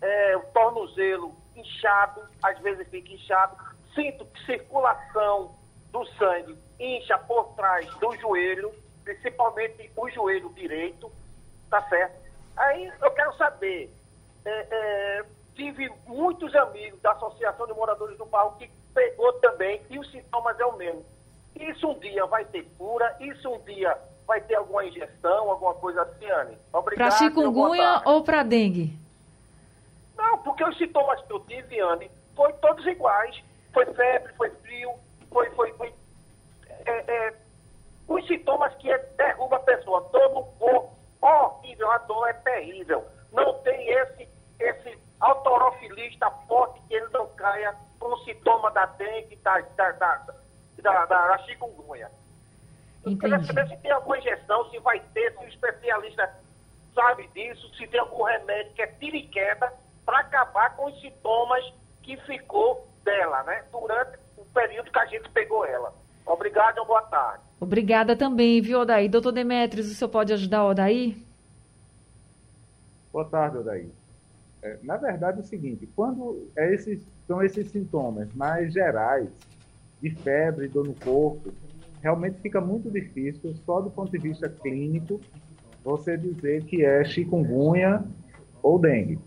É, 0.01 0.37
o 0.37 0.41
tornozelo 0.53 1.35
inchado, 1.55 2.21
às 2.41 2.57
vezes 2.59 2.87
fica 2.87 3.11
inchado. 3.11 3.55
Sinto 3.97 4.25
que 4.27 4.45
circulação 4.45 5.55
do 5.91 6.05
sangue 6.19 6.55
incha 6.79 7.17
por 7.17 7.55
trás 7.55 7.87
do 7.95 8.15
joelho, 8.17 8.71
principalmente 9.03 9.91
o 9.97 10.07
joelho 10.11 10.49
direito, 10.53 11.11
tá 11.67 11.81
certo? 11.89 12.15
Aí 12.55 12.93
eu 13.01 13.09
quero 13.09 13.35
saber, 13.37 13.91
é, 14.45 14.67
é, 14.69 15.25
tive 15.55 15.91
muitos 16.05 16.55
amigos 16.55 17.01
da 17.01 17.13
Associação 17.13 17.65
de 17.65 17.73
Moradores 17.73 18.15
do 18.19 18.25
Bairro 18.27 18.55
que 18.59 18.69
pegou 18.93 19.33
também 19.33 19.81
e 19.89 19.97
os 19.97 20.11
sintomas 20.11 20.59
é 20.59 20.65
o 20.65 20.77
mesmo. 20.77 21.03
Isso 21.55 21.89
um 21.89 21.97
dia 21.97 22.23
vai 22.27 22.45
ter 22.45 22.67
cura, 22.77 23.17
isso 23.19 23.49
um 23.49 23.59
dia 23.61 23.97
vai 24.27 24.39
ter 24.41 24.53
alguma 24.53 24.85
injeção, 24.85 25.49
alguma 25.49 25.73
coisa 25.73 26.03
assim, 26.03 26.29
Anne. 26.29 26.55
Obrigado. 26.71 27.09
Para 27.09 27.17
chikungunya 27.17 28.03
ou 28.05 28.23
para 28.23 28.43
dengue? 28.43 28.93
Não, 30.15 30.37
porque 30.37 30.63
os 30.63 30.77
sintomas 30.77 31.19
que 31.23 31.33
eu 31.33 31.39
tive, 31.39 31.79
Anne, 31.79 32.11
foram 32.35 32.55
todos 32.57 32.85
iguais. 32.85 33.46
Foi 33.77 33.85
febre, 33.93 34.33
foi 34.33 34.49
frio, 34.49 34.91
foi, 35.29 35.51
foi, 35.51 35.71
foi 35.73 35.93
é, 36.87 36.91
é, 36.91 37.33
os 38.07 38.25
sintomas 38.25 38.73
que 38.77 38.91
é, 38.91 38.97
derruba 39.15 39.57
a 39.57 39.59
pessoa, 39.59 40.01
todo 40.11 40.39
o 40.39 40.45
corpo, 40.53 40.97
horrível, 41.21 41.91
a 41.91 41.99
dor 41.99 42.27
é 42.27 42.33
terrível. 42.33 43.05
Não 43.31 43.53
tem 43.59 43.87
esse, 43.87 44.27
esse 44.59 44.97
autorofilista 45.19 46.31
forte 46.47 46.81
que 46.87 46.95
ele 46.95 47.07
não 47.09 47.27
caia 47.35 47.75
com 47.99 48.07
o 48.07 48.17
sintoma 48.23 48.71
da 48.71 48.87
dengue, 48.87 49.35
da, 49.43 49.59
da, 49.59 49.91
da, 49.91 50.25
da, 50.81 51.05
da 51.05 51.37
chikungunya. 51.45 52.09
Entendi. 53.05 53.45
Saber 53.45 53.67
se 53.67 53.77
tem 53.77 53.91
alguma 53.91 54.17
injeção, 54.17 54.71
se 54.71 54.79
vai 54.79 54.99
ter, 55.13 55.37
se 55.37 55.45
o 55.45 55.47
especialista 55.49 56.35
sabe 56.95 57.27
disso, 57.27 57.71
se 57.75 57.85
tem 57.85 57.99
algum 57.99 58.23
remédio 58.23 58.73
que 58.73 58.81
é 58.81 58.87
tira 58.87 59.17
e 59.17 59.27
queda 59.27 59.71
para 60.03 60.21
acabar 60.21 60.75
com 60.75 60.85
os 60.85 60.99
sintomas 60.99 61.63
que 62.01 62.17
ficou 62.21 62.87
dela, 63.07 63.43
né? 63.43 63.63
Durante 63.71 64.19
o 64.37 64.43
período 64.53 64.91
que 64.91 64.99
a 64.99 65.05
gente 65.05 65.29
pegou 65.29 65.65
ela. 65.65 65.93
Obrigado 66.25 66.81
e 66.81 66.85
boa 66.85 67.01
tarde. 67.03 67.43
Obrigada 67.59 68.15
também, 68.17 68.61
viu, 68.61 68.81
Odaí? 68.81 69.07
Doutor 69.07 69.31
Demetrios, 69.31 69.89
o 69.89 69.95
senhor 69.95 70.09
pode 70.09 70.33
ajudar 70.33 70.65
o 70.65 70.71
Odaí? 70.71 71.17
Boa 73.11 73.25
tarde, 73.25 73.57
Odaí. 73.57 73.89
É, 74.61 74.77
na 74.83 74.97
verdade 74.97 75.39
é 75.39 75.41
o 75.41 75.45
seguinte, 75.45 75.87
quando 75.95 76.49
é 76.55 76.73
esses, 76.73 77.01
são 77.25 77.41
esses 77.41 77.71
sintomas 77.71 78.27
mais 78.33 78.73
gerais, 78.73 79.29
de 80.01 80.11
febre, 80.11 80.67
dor 80.67 80.85
no 80.85 80.93
corpo, 80.93 81.53
realmente 82.01 82.39
fica 82.41 82.59
muito 82.59 82.91
difícil, 82.91 83.55
só 83.65 83.79
do 83.79 83.89
ponto 83.89 84.11
de 84.11 84.17
vista 84.17 84.49
clínico, 84.49 85.21
você 85.83 86.17
dizer 86.17 86.63
que 86.65 86.83
é 86.83 87.03
chikungunya 87.05 88.03
ou 88.61 88.77
dengue, 88.77 89.17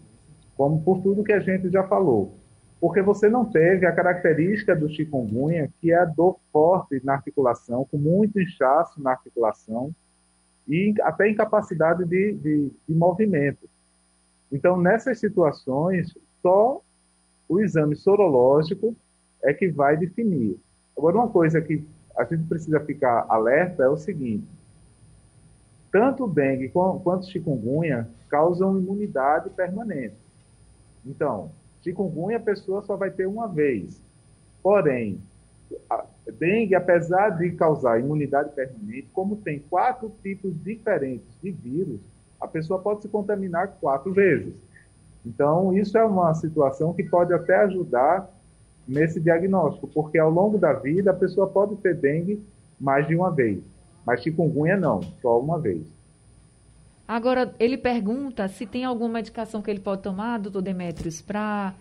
como 0.57 0.83
por 0.83 1.01
tudo 1.01 1.25
que 1.25 1.33
a 1.33 1.41
gente 1.41 1.71
já 1.71 1.83
falou. 1.85 2.40
Porque 2.81 3.03
você 3.03 3.29
não 3.29 3.45
teve 3.45 3.85
a 3.85 3.93
característica 3.93 4.75
do 4.75 4.89
chikungunya, 4.89 5.71
que 5.81 5.93
é 5.93 5.99
a 5.99 6.07
dor 6.07 6.41
forte 6.51 7.01
na 7.05 7.13
articulação, 7.13 7.85
com 7.85 7.99
muito 7.99 8.41
inchaço 8.41 9.03
na 9.03 9.11
articulação 9.11 9.95
e 10.67 10.95
até 11.03 11.29
incapacidade 11.29 12.05
de, 12.07 12.33
de, 12.33 12.73
de 12.89 12.95
movimento. 12.95 13.69
Então, 14.51 14.81
nessas 14.81 15.19
situações, 15.19 16.17
só 16.41 16.81
o 17.49 17.61
exame 17.61 17.97
sorológico 17.97 18.97
é 19.43 19.53
que 19.53 19.69
vai 19.69 19.97
definir. 19.97 20.59
Agora, 20.97 21.17
uma 21.17 21.29
coisa 21.29 21.61
que 21.61 21.85
a 22.17 22.25
gente 22.25 22.45
precisa 22.45 22.81
ficar 22.81 23.27
alerta 23.29 23.83
é 23.83 23.89
o 23.89 23.97
seguinte: 23.97 24.47
tanto 25.93 26.25
o 26.25 26.29
dengue 26.29 26.69
quanto 26.69 27.25
o 27.25 27.31
chikungunya 27.31 28.09
causam 28.29 28.79
imunidade 28.79 29.51
permanente. 29.51 30.15
Então, 31.05 31.51
chikungunya 31.83 32.37
a 32.37 32.41
pessoa 32.41 32.83
só 32.83 32.97
vai 32.97 33.11
ter 33.11 33.27
uma 33.27 33.49
vez. 33.49 34.01
Porém, 34.63 35.21
a 35.89 36.05
dengue, 36.39 36.75
apesar 36.75 37.31
de 37.31 37.51
causar 37.53 38.01
imunidade 38.01 38.53
permanente, 38.55 39.09
como 39.13 39.37
tem 39.37 39.59
quatro 39.71 40.13
tipos 40.23 40.53
diferentes 40.63 41.27
de 41.43 41.51
vírus, 41.51 42.01
a 42.41 42.47
pessoa 42.47 42.81
pode 42.81 43.03
se 43.03 43.09
contaminar 43.09 43.77
quatro 43.81 44.13
vezes. 44.13 44.55
Então, 45.25 45.77
isso 45.77 45.99
é 45.99 46.05
uma 46.05 46.33
situação 46.35 46.95
que 46.95 47.03
pode 47.03 47.33
até 47.33 47.57
ajudar 47.57 48.29
nesse 48.89 49.21
diagnóstico, 49.21 49.87
porque 49.89 50.19
ao 50.19 50.31
longo 50.31 50.59
da 50.59 50.73
vida 50.73 51.11
a 51.11 51.15
pessoa 51.15 51.47
pode 51.47 51.77
ter 51.77 51.95
dengue 51.95 52.43
mais 52.81 53.07
de 53.07 53.15
uma 53.15 53.31
vez, 53.31 53.63
mas 54.07 54.23
chikungunya 54.23 54.77
não, 54.77 55.03
só 55.21 55.39
uma 55.39 55.59
vez. 55.59 55.83
Agora, 57.11 57.53
ele 57.59 57.77
pergunta 57.77 58.47
se 58.47 58.65
tem 58.65 58.85
alguma 58.85 59.15
medicação 59.15 59.61
que 59.61 59.69
ele 59.69 59.81
pode 59.81 60.01
tomar, 60.01 60.39
doutor 60.39 60.63
Demetrios, 60.63 61.21
para 61.21 61.75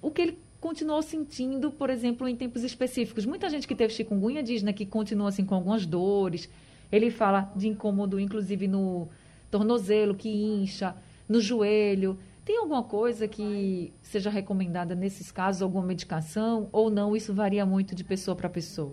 o 0.00 0.08
que 0.08 0.22
ele 0.22 0.38
continuou 0.60 1.02
sentindo, 1.02 1.72
por 1.72 1.90
exemplo, 1.90 2.28
em 2.28 2.36
tempos 2.36 2.62
específicos. 2.62 3.26
Muita 3.26 3.50
gente 3.50 3.66
que 3.66 3.74
teve 3.74 3.92
chikungunya 3.92 4.40
diz 4.40 4.62
né, 4.62 4.72
que 4.72 4.86
continua 4.86 5.30
assim 5.30 5.44
com 5.44 5.56
algumas 5.56 5.84
dores. 5.84 6.48
Ele 6.92 7.10
fala 7.10 7.50
de 7.56 7.66
incômodo, 7.66 8.20
inclusive 8.20 8.68
no 8.68 9.08
tornozelo, 9.50 10.14
que 10.14 10.28
incha, 10.28 10.94
no 11.28 11.40
joelho. 11.40 12.16
Tem 12.44 12.56
alguma 12.56 12.84
coisa 12.84 13.26
que 13.26 13.92
seja 14.00 14.30
recomendada 14.30 14.94
nesses 14.94 15.32
casos, 15.32 15.60
alguma 15.60 15.84
medicação, 15.84 16.68
ou 16.70 16.88
não? 16.88 17.16
Isso 17.16 17.34
varia 17.34 17.66
muito 17.66 17.96
de 17.96 18.04
pessoa 18.04 18.36
para 18.36 18.48
pessoa? 18.48 18.92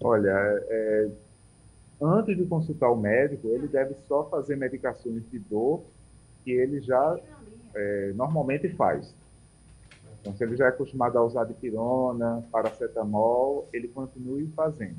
Olha, 0.00 0.32
é, 0.70 1.10
antes 2.00 2.36
de 2.36 2.44
consultar 2.44 2.90
o 2.90 2.96
médico, 2.96 3.48
ele 3.48 3.68
deve 3.68 3.94
só 4.08 4.24
fazer 4.28 4.56
medicações 4.56 5.22
de 5.30 5.38
dor 5.38 5.82
que 6.44 6.50
ele 6.50 6.80
já 6.80 7.18
é, 7.74 8.12
normalmente 8.14 8.68
faz. 8.70 9.14
Então, 10.20 10.34
se 10.34 10.44
ele 10.44 10.56
já 10.56 10.66
é 10.66 10.68
acostumado 10.68 11.16
a 11.16 11.24
usar 11.24 11.44
dipirona, 11.44 12.44
paracetamol, 12.50 13.68
ele 13.72 13.88
continue 13.88 14.46
fazendo. 14.54 14.96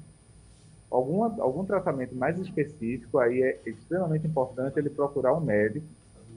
Alguma, 0.90 1.36
algum 1.40 1.64
tratamento 1.64 2.16
mais 2.16 2.38
específico, 2.40 3.18
aí 3.18 3.42
é 3.42 3.60
extremamente 3.66 4.28
importante 4.28 4.78
ele 4.78 4.90
procurar 4.90 5.34
um 5.34 5.40
médico 5.40 5.86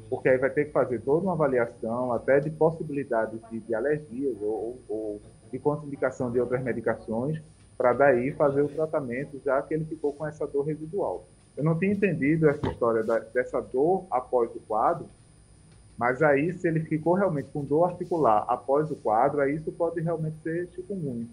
porque 0.08 0.28
aí 0.28 0.38
vai 0.38 0.50
ter 0.50 0.66
que 0.66 0.72
fazer 0.72 1.00
toda 1.00 1.24
uma 1.24 1.32
avaliação, 1.32 2.12
até 2.12 2.40
de 2.40 2.50
possibilidades 2.50 3.40
de, 3.50 3.60
de 3.60 3.74
alergias 3.74 4.36
ou, 4.40 4.78
ou 4.88 5.20
de 5.50 5.58
contraindicação 5.58 6.30
de 6.30 6.38
outras 6.38 6.62
medicações, 6.62 7.40
para 7.76 7.92
daí 7.92 8.32
fazer 8.32 8.62
o 8.62 8.68
tratamento, 8.68 9.40
já 9.44 9.60
que 9.62 9.74
ele 9.74 9.84
ficou 9.84 10.12
com 10.12 10.26
essa 10.26 10.46
dor 10.46 10.64
residual. 10.64 11.24
Eu 11.56 11.64
não 11.64 11.78
tinha 11.78 11.92
entendido 11.92 12.48
essa 12.48 12.66
história 12.68 13.02
da, 13.02 13.18
dessa 13.18 13.60
dor 13.60 14.06
após 14.10 14.50
o 14.54 14.60
quadro, 14.60 15.06
mas 15.96 16.22
aí, 16.22 16.52
se 16.52 16.66
ele 16.66 16.80
ficou 16.80 17.14
realmente 17.14 17.48
com 17.52 17.64
dor 17.64 17.90
articular 17.90 18.44
após 18.48 18.90
o 18.90 18.96
quadro, 18.96 19.40
aí 19.40 19.54
isso 19.54 19.70
pode 19.70 20.00
realmente 20.00 20.36
ser 20.42 20.68
chikungunya. 20.74 21.26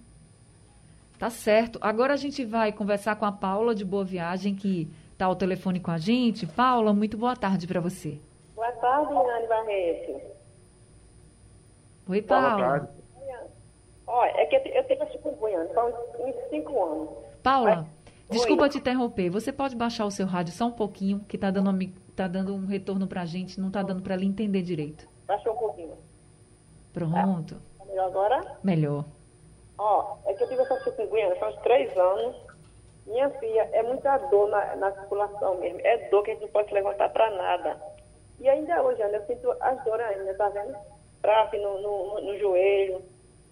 Tá 1.18 1.30
certo. 1.30 1.80
Agora 1.82 2.14
a 2.14 2.18
gente 2.18 2.46
vai 2.46 2.72
conversar 2.72 3.16
com 3.16 3.26
a 3.26 3.32
Paula 3.32 3.74
de 3.74 3.86
Boa 3.86 4.04
Viagem, 4.04 4.56
que 4.56 4.88
está 5.12 5.26
ao 5.26 5.36
telefone 5.36 5.80
com 5.80 5.92
a 5.92 5.98
gente. 5.98 6.46
Paula, 6.46 6.94
muito 6.94 7.18
boa 7.18 7.36
tarde 7.36 7.68
para 7.68 7.80
você. 7.80 8.20
Boa 8.56 8.72
tarde, 8.74 9.14
Anne 9.14 9.48
Barreto. 9.48 10.22
Oi, 12.08 12.22
Paula. 12.22 13.01
Olha, 14.14 14.42
é 14.42 14.46
que 14.46 14.58
eu 14.58 14.84
tenho 14.84 15.10
chikungunya 15.10 15.70
há 15.74 15.86
uns 15.86 16.36
5 16.50 16.84
anos. 16.84 17.10
Paula, 17.42 17.88
desculpa 18.30 18.64
Oi. 18.64 18.70
te 18.70 18.78
interromper. 18.80 19.30
Você 19.30 19.54
pode 19.54 19.74
baixar 19.74 20.06
o 20.06 20.12
seu 20.12 20.26
rádio 20.26 20.54
só 20.54 20.66
um 20.66 20.72
pouquinho, 20.72 21.22
que 21.30 21.38
está 21.38 21.50
dando, 21.50 21.72
tá 22.14 22.28
dando 22.28 22.54
um 22.54 22.66
retorno 22.66 23.08
para 23.08 23.22
a 23.22 23.26
gente, 23.26 23.58
não 23.58 23.70
está 23.70 23.82
dando 23.82 24.04
para 24.04 24.18
lhe 24.18 24.26
entender 24.26 24.64
direito. 24.64 25.08
Baixou 25.26 25.54
um 25.54 25.58
pouquinho. 25.58 25.98
Pronto. 26.92 27.56
Tá 27.80 27.86
melhor 27.86 28.06
agora? 28.08 28.58
Melhor. 28.62 29.06
Ó, 29.78 30.18
é 30.26 30.34
que 30.34 30.44
eu 30.44 30.50
tive 30.50 30.62
essa 30.62 30.78
chikungunya 30.84 31.34
há 31.40 31.48
uns 31.48 31.56
3 31.62 31.98
anos. 31.98 32.36
Minha 33.08 33.30
filha, 33.30 33.70
é 33.72 33.82
muita 33.82 34.18
dor 34.18 34.50
na, 34.50 34.76
na 34.76 34.92
circulação 34.92 35.58
mesmo. 35.58 35.80
É 35.86 36.10
dor 36.10 36.22
que 36.24 36.32
a 36.32 36.34
gente 36.34 36.44
não 36.44 36.50
pode 36.50 36.74
levantar 36.74 37.08
para 37.10 37.32
nada. 37.32 37.82
E 38.42 38.50
ainda 38.50 38.84
hoje, 38.84 39.02
Ana, 39.02 39.18
eu 39.18 39.26
sinto 39.26 39.56
as 39.62 39.82
dores 39.86 40.06
ainda, 40.06 40.34
tá 40.34 40.50
vendo? 40.50 40.76
Trafe 41.22 41.58
no, 41.60 41.82
no, 41.82 42.22
no, 42.22 42.38
joelho, 42.40 43.02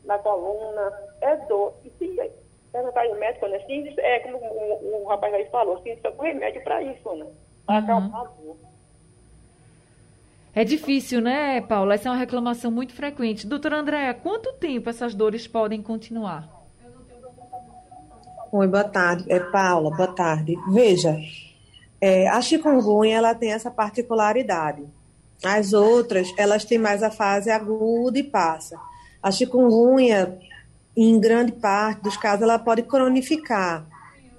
na 0.05 0.17
coluna. 0.17 0.93
É 1.21 1.35
dor. 1.47 1.73
E 1.83 1.89
se 1.97 2.31
perguntar 2.71 3.05
ao 3.05 3.15
médico, 3.15 3.47
né? 3.47 3.59
Se, 3.59 3.99
é 3.99 4.19
como 4.19 4.37
o, 4.37 5.03
o, 5.03 5.07
rapaz 5.07 5.33
aí 5.33 5.45
falou, 5.45 5.81
isso 5.85 5.99
é 6.03 6.09
um 6.09 6.21
remédio 6.21 6.63
para 6.63 6.81
isso, 6.81 7.15
né? 7.15 7.25
Para 7.65 7.75
uhum. 7.75 7.83
acalmar 7.83 8.21
a 8.21 8.23
dor. 8.25 8.57
É 10.55 10.63
difícil, 10.63 11.21
né, 11.21 11.61
Paula? 11.61 11.93
Essa 11.93 12.09
é 12.09 12.11
uma 12.11 12.17
reclamação 12.17 12.71
muito 12.71 12.93
frequente. 12.93 13.47
Doutora 13.47 13.77
Andréa, 13.77 14.13
quanto 14.13 14.53
tempo 14.53 14.89
essas 14.89 15.13
dores 15.13 15.47
podem 15.47 15.81
continuar? 15.81 16.49
Oi, 18.51 18.67
boa 18.67 18.83
tarde. 18.83 19.31
É 19.31 19.39
Paula, 19.39 19.95
boa 19.95 20.11
tarde. 20.13 20.55
Veja, 20.71 21.15
é, 22.01 22.27
a 22.27 22.41
chikungunya 22.41 23.17
ela 23.17 23.35
tem 23.35 23.51
essa 23.51 23.69
particularidade. 23.69 24.83
As 25.43 25.71
outras, 25.71 26.33
elas 26.37 26.65
têm 26.65 26.77
mais 26.77 27.03
a 27.03 27.11
fase 27.11 27.51
aguda 27.51 28.17
e 28.17 28.23
passa. 28.23 28.77
A 29.21 29.31
chikungunya, 29.31 30.39
em 30.95 31.19
grande 31.19 31.51
parte 31.53 32.01
dos 32.01 32.17
casos, 32.17 32.41
ela 32.43 32.59
pode 32.59 32.83
cronificar. 32.83 33.85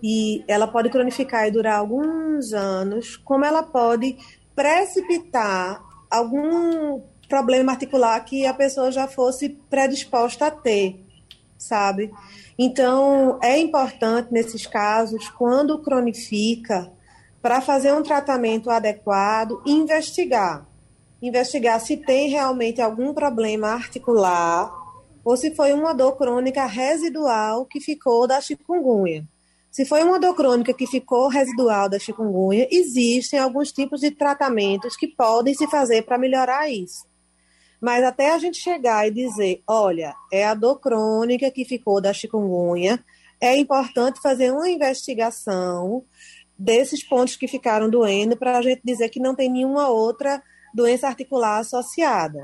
E 0.02 0.42
ela 0.48 0.66
pode 0.66 0.88
cronificar 0.88 1.46
e 1.46 1.50
durar 1.50 1.78
alguns 1.78 2.52
anos, 2.52 3.16
como 3.16 3.44
ela 3.44 3.62
pode 3.62 4.16
precipitar 4.54 5.82
algum 6.10 7.00
problema 7.28 7.72
articular 7.72 8.18
que 8.24 8.46
a 8.46 8.52
pessoa 8.52 8.90
já 8.90 9.06
fosse 9.06 9.50
predisposta 9.68 10.46
a 10.46 10.50
ter, 10.50 11.04
sabe? 11.56 12.10
Então, 12.58 13.38
é 13.42 13.58
importante 13.58 14.32
nesses 14.32 14.66
casos, 14.66 15.28
quando 15.30 15.78
cronifica, 15.78 16.90
para 17.40 17.60
fazer 17.60 17.92
um 17.92 18.02
tratamento 18.02 18.68
adequado, 18.68 19.62
investigar. 19.64 20.66
Investigar 21.22 21.80
se 21.80 21.96
tem 21.96 22.28
realmente 22.28 22.80
algum 22.80 23.12
problema 23.12 23.68
articular 23.68 24.72
ou 25.24 25.36
se 25.36 25.54
foi 25.54 25.72
uma 25.72 25.92
dor 25.92 26.16
crônica 26.16 26.64
residual 26.64 27.66
que 27.66 27.80
ficou 27.80 28.26
da 28.26 28.40
chikungunya. 28.40 29.26
Se 29.70 29.84
foi 29.84 30.02
uma 30.02 30.18
dor 30.18 30.34
crônica 30.34 30.74
que 30.74 30.86
ficou 30.86 31.28
residual 31.28 31.88
da 31.88 31.98
chikungunya, 31.98 32.66
existem 32.72 33.38
alguns 33.38 33.70
tipos 33.70 34.00
de 34.00 34.10
tratamentos 34.10 34.96
que 34.96 35.06
podem 35.06 35.54
se 35.54 35.68
fazer 35.68 36.02
para 36.02 36.18
melhorar 36.18 36.68
isso. 36.68 37.06
Mas 37.80 38.02
até 38.02 38.32
a 38.32 38.38
gente 38.38 38.58
chegar 38.58 39.06
e 39.06 39.12
dizer, 39.12 39.62
olha, 39.66 40.14
é 40.32 40.44
a 40.44 40.54
dor 40.54 40.80
crônica 40.80 41.50
que 41.50 41.64
ficou 41.64 42.00
da 42.00 42.12
chikungunya, 42.12 43.02
é 43.40 43.56
importante 43.56 44.20
fazer 44.20 44.52
uma 44.52 44.68
investigação 44.68 46.04
desses 46.58 47.02
pontos 47.02 47.36
que 47.36 47.46
ficaram 47.46 47.88
doendo 47.88 48.36
para 48.36 48.58
a 48.58 48.62
gente 48.62 48.82
dizer 48.84 49.08
que 49.08 49.20
não 49.20 49.34
tem 49.34 49.50
nenhuma 49.50 49.88
outra 49.88 50.42
doença 50.74 51.08
articular 51.08 51.58
associada. 51.58 52.40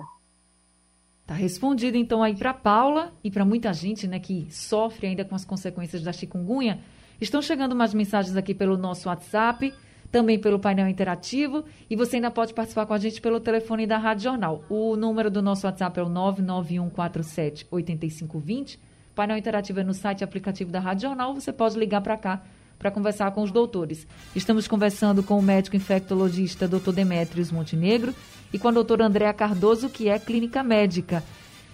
Tá 1.26 1.34
respondido 1.34 1.96
então 1.96 2.22
aí 2.22 2.36
para 2.36 2.54
Paula 2.54 3.12
e 3.22 3.30
para 3.30 3.44
muita 3.44 3.72
gente, 3.72 4.06
né, 4.06 4.20
que 4.20 4.46
sofre 4.48 5.08
ainda 5.08 5.24
com 5.24 5.34
as 5.34 5.44
consequências 5.44 6.02
da 6.02 6.12
chikungunya. 6.12 6.80
Estão 7.20 7.42
chegando 7.42 7.74
mais 7.74 7.92
mensagens 7.92 8.36
aqui 8.36 8.54
pelo 8.54 8.76
nosso 8.76 9.08
WhatsApp, 9.08 9.74
também 10.12 10.38
pelo 10.38 10.60
painel 10.60 10.86
interativo, 10.86 11.64
e 11.90 11.96
você 11.96 12.16
ainda 12.16 12.30
pode 12.30 12.54
participar 12.54 12.86
com 12.86 12.94
a 12.94 12.98
gente 12.98 13.20
pelo 13.20 13.40
telefone 13.40 13.88
da 13.88 13.98
Rádio 13.98 14.24
Jornal. 14.24 14.64
O 14.68 14.94
número 14.94 15.28
do 15.28 15.42
nosso 15.42 15.66
WhatsApp 15.66 15.98
é 15.98 16.02
o 16.02 16.08
99147 16.08 17.66
8520. 17.72 18.76
O 18.76 18.80
painel 19.16 19.36
interativo 19.36 19.80
é 19.80 19.84
no 19.84 19.94
site 19.94 20.22
aplicativo 20.22 20.70
da 20.70 20.78
Rádio 20.78 21.08
Jornal, 21.08 21.34
você 21.34 21.52
pode 21.52 21.76
ligar 21.76 22.02
para 22.02 22.16
cá 22.16 22.42
para 22.78 22.90
conversar 22.90 23.30
com 23.32 23.42
os 23.42 23.50
doutores. 23.50 24.06
Estamos 24.34 24.68
conversando 24.68 25.22
com 25.22 25.38
o 25.38 25.42
médico 25.42 25.76
infectologista 25.76 26.68
Dr. 26.68 26.92
Demetrios 26.92 27.50
Montenegro 27.50 28.14
e 28.52 28.58
com 28.58 28.68
a 28.68 28.72
doutora 28.72 29.06
Andréa 29.06 29.32
Cardoso, 29.32 29.88
que 29.88 30.08
é 30.08 30.18
clínica 30.18 30.62
médica. 30.62 31.22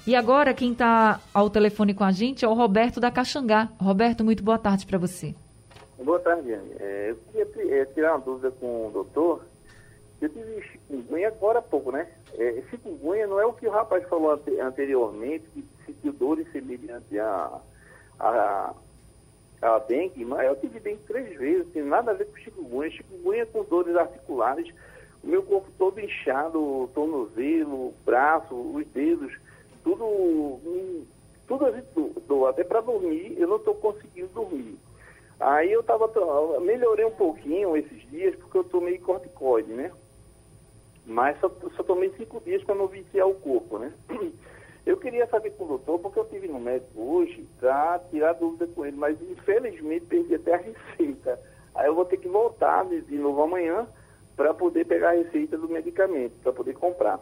E 0.06 0.16
agora 0.16 0.52
quem 0.52 0.72
está 0.72 1.20
ao 1.32 1.48
telefone 1.48 1.94
com 1.94 2.02
a 2.02 2.10
gente 2.10 2.44
é 2.44 2.48
o 2.48 2.54
Roberto 2.54 2.98
da 2.98 3.10
Caxangá. 3.10 3.68
Roberto, 3.80 4.24
muito 4.24 4.42
boa 4.42 4.58
tarde 4.58 4.84
para 4.84 4.98
você. 4.98 5.34
Boa 6.02 6.18
tarde. 6.18 6.52
É, 6.80 7.10
eu 7.32 7.46
queria 7.54 7.82
é, 7.82 7.84
tirar 7.84 8.16
uma 8.16 8.20
dúvida 8.20 8.50
com 8.50 8.88
o 8.88 8.90
doutor. 8.90 9.44
Eu 10.20 10.28
tive 10.28 10.60
chikungunya 10.62 11.28
agora 11.28 11.60
há 11.60 11.62
pouco, 11.62 11.92
né? 11.92 12.08
É, 12.34 12.62
chikungunya 12.70 13.26
não 13.28 13.38
é 13.38 13.46
o 13.46 13.52
que 13.52 13.66
o 13.66 13.70
rapaz 13.70 14.02
falou 14.08 14.40
anteriormente, 14.60 15.44
que 15.54 15.64
sentiu 15.86 16.12
dores 16.12 16.50
semelhantes 16.50 17.16
a, 17.18 17.60
a 18.18 18.74
a 19.62 19.78
dengue, 19.78 20.24
mas 20.24 20.46
eu 20.46 20.56
tive 20.56 20.80
dengue 20.80 21.02
três 21.06 21.38
vezes, 21.38 21.72
tem 21.72 21.84
nada 21.84 22.10
a 22.10 22.14
ver 22.14 22.26
com 22.26 22.36
chikungunya. 22.36 22.90
Chikungunya 22.90 23.46
com 23.46 23.62
dores 23.64 23.94
articulares, 23.94 24.68
o 25.22 25.26
meu 25.28 25.42
corpo 25.42 25.70
todo 25.78 26.00
inchado, 26.00 26.90
tornozelo, 26.92 27.94
braço, 28.04 28.54
os 28.54 28.84
dedos, 28.88 29.32
tudo, 29.84 30.60
tudo 31.46 31.66
a 31.66 31.70
gente 31.70 31.86
do, 32.26 32.46
até 32.46 32.64
para 32.64 32.80
dormir, 32.80 33.36
eu 33.38 33.46
não 33.46 33.56
estou 33.56 33.74
conseguindo 33.76 34.28
dormir. 34.28 34.76
Aí 35.38 35.72
eu 35.72 35.82
tava, 35.82 36.10
melhorei 36.60 37.04
um 37.04 37.12
pouquinho 37.12 37.76
esses 37.76 38.10
dias, 38.10 38.34
porque 38.36 38.58
eu 38.58 38.64
tomei 38.64 38.98
corticoide, 38.98 39.72
né? 39.72 39.92
Mas 41.06 41.38
só, 41.40 41.50
só 41.76 41.82
tomei 41.82 42.10
cinco 42.16 42.40
dias 42.40 42.62
para 42.62 42.74
não 42.74 42.86
viciar 42.86 43.28
o 43.28 43.34
corpo, 43.34 43.78
né? 43.78 43.92
Eu 44.84 44.96
queria 44.96 45.26
saber 45.26 45.50
com 45.50 45.64
o 45.64 45.68
doutor, 45.68 45.98
porque 46.00 46.18
eu 46.18 46.24
tive 46.24 46.48
no 46.48 46.58
médico 46.58 47.00
hoje 47.00 47.46
para 47.60 48.00
tirar 48.10 48.32
dúvida 48.32 48.66
com 48.66 48.84
ele, 48.84 48.96
mas 48.96 49.16
infelizmente 49.22 50.06
perdi 50.06 50.34
até 50.34 50.54
a 50.54 50.58
receita. 50.58 51.38
Aí 51.74 51.86
eu 51.86 51.94
vou 51.94 52.04
ter 52.04 52.16
que 52.16 52.28
voltar 52.28 52.84
de 52.84 53.16
novo 53.16 53.42
amanhã 53.42 53.86
para 54.36 54.52
poder 54.52 54.84
pegar 54.86 55.10
a 55.10 55.14
receita 55.14 55.56
do 55.56 55.68
medicamento, 55.68 56.32
para 56.42 56.52
poder 56.52 56.74
comprar. 56.74 57.20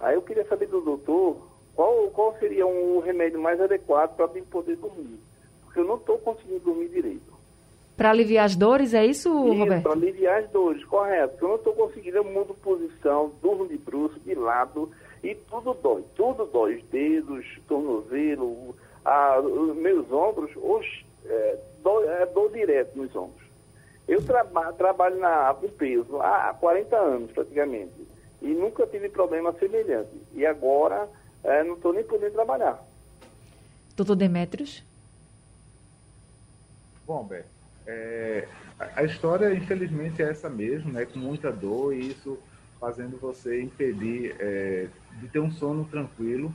Aí 0.00 0.14
eu 0.14 0.22
queria 0.22 0.44
saber 0.46 0.66
do 0.66 0.80
doutor 0.80 1.36
qual, 1.74 2.08
qual 2.08 2.36
seria 2.38 2.66
um 2.66 2.98
remédio 2.98 3.40
mais 3.40 3.60
adequado 3.60 4.16
para 4.16 4.26
poder 4.28 4.76
dormir. 4.76 5.20
Porque 5.64 5.80
eu 5.80 5.84
não 5.84 5.96
estou 5.96 6.18
conseguindo 6.18 6.60
dormir 6.60 6.88
direito. 6.88 7.36
Para 7.96 8.10
aliviar 8.10 8.44
as 8.44 8.56
dores, 8.56 8.92
é 8.92 9.06
isso, 9.06 9.28
isso 9.28 9.58
Roberto? 9.58 9.82
Para 9.84 9.92
aliviar 9.92 10.42
as 10.42 10.50
dores, 10.50 10.84
correto. 10.84 11.30
Porque 11.30 11.44
eu 11.44 11.48
não 11.48 11.56
estou 11.56 11.72
conseguindo, 11.72 12.16
eu 12.16 12.24
mudo 12.24 12.54
posição, 12.54 13.32
durmo 13.40 13.66
de 13.66 13.78
bruxo, 13.78 14.18
de 14.20 14.34
lado 14.34 14.90
e 15.26 15.34
tudo 15.34 15.74
dói, 15.74 16.04
tudo 16.14 16.46
dói. 16.46 16.76
Os 16.76 16.84
dedos, 16.84 17.44
tornozelo, 17.66 18.76
a, 19.04 19.40
os 19.40 19.76
meus 19.76 20.10
ombros, 20.12 20.50
oxe, 20.56 21.04
é, 21.24 21.58
dor, 21.82 22.04
é 22.04 22.26
dor 22.26 22.52
direto 22.52 22.96
nos 22.96 23.14
ombros. 23.16 23.44
Eu 24.06 24.24
traba, 24.24 24.72
trabalho 24.74 25.18
na, 25.18 25.52
com 25.54 25.68
peso 25.68 26.20
há 26.20 26.54
40 26.60 26.96
anos 26.96 27.32
praticamente 27.32 28.06
e 28.40 28.46
nunca 28.46 28.86
tive 28.86 29.08
problema 29.08 29.52
semelhante. 29.54 30.16
E 30.32 30.46
agora 30.46 31.08
é, 31.42 31.64
não 31.64 31.74
estou 31.74 31.92
nem 31.92 32.04
podendo 32.04 32.32
trabalhar. 32.32 32.80
Doutor 33.96 34.14
Demetrios? 34.14 34.84
Bom, 37.04 37.24
Beto, 37.24 37.48
é, 37.84 38.46
a 38.78 39.02
história 39.02 39.52
infelizmente 39.52 40.22
é 40.22 40.30
essa 40.30 40.48
mesmo, 40.48 40.92
né, 40.92 41.04
com 41.04 41.18
muita 41.18 41.50
dor 41.50 41.94
e 41.94 42.10
isso 42.10 42.38
fazendo 42.80 43.18
você 43.18 43.62
impedir 43.62 44.36
é, 44.38 44.88
de 45.20 45.28
ter 45.28 45.40
um 45.40 45.50
sono 45.50 45.84
tranquilo 45.84 46.52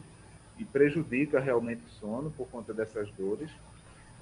e 0.57 0.65
prejudica 0.65 1.39
realmente 1.39 1.83
o 1.85 1.89
sono 1.89 2.31
por 2.31 2.47
conta 2.47 2.73
dessas 2.73 3.09
dores. 3.11 3.49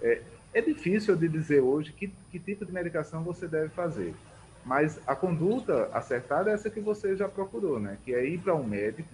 É, 0.02 0.22
é 0.54 0.62
difícil 0.62 1.16
de 1.16 1.28
dizer 1.28 1.62
hoje 1.62 1.92
que, 1.92 2.08
que 2.32 2.40
tipo 2.40 2.66
de 2.66 2.72
medicação 2.72 3.24
você 3.24 3.48
deve 3.48 3.70
fazer, 3.70 4.14
mas 4.66 5.00
a 5.06 5.16
conduta 5.16 5.90
acertada 5.94 6.50
é 6.50 6.54
essa 6.54 6.70
que 6.70 6.80
você 6.80 7.16
já 7.16 7.28
procurou, 7.28 7.80
né? 7.80 7.98
Que 8.04 8.14
é 8.14 8.26
ir 8.26 8.40
para 8.40 8.56
um 8.56 8.64
médico, 8.64 9.10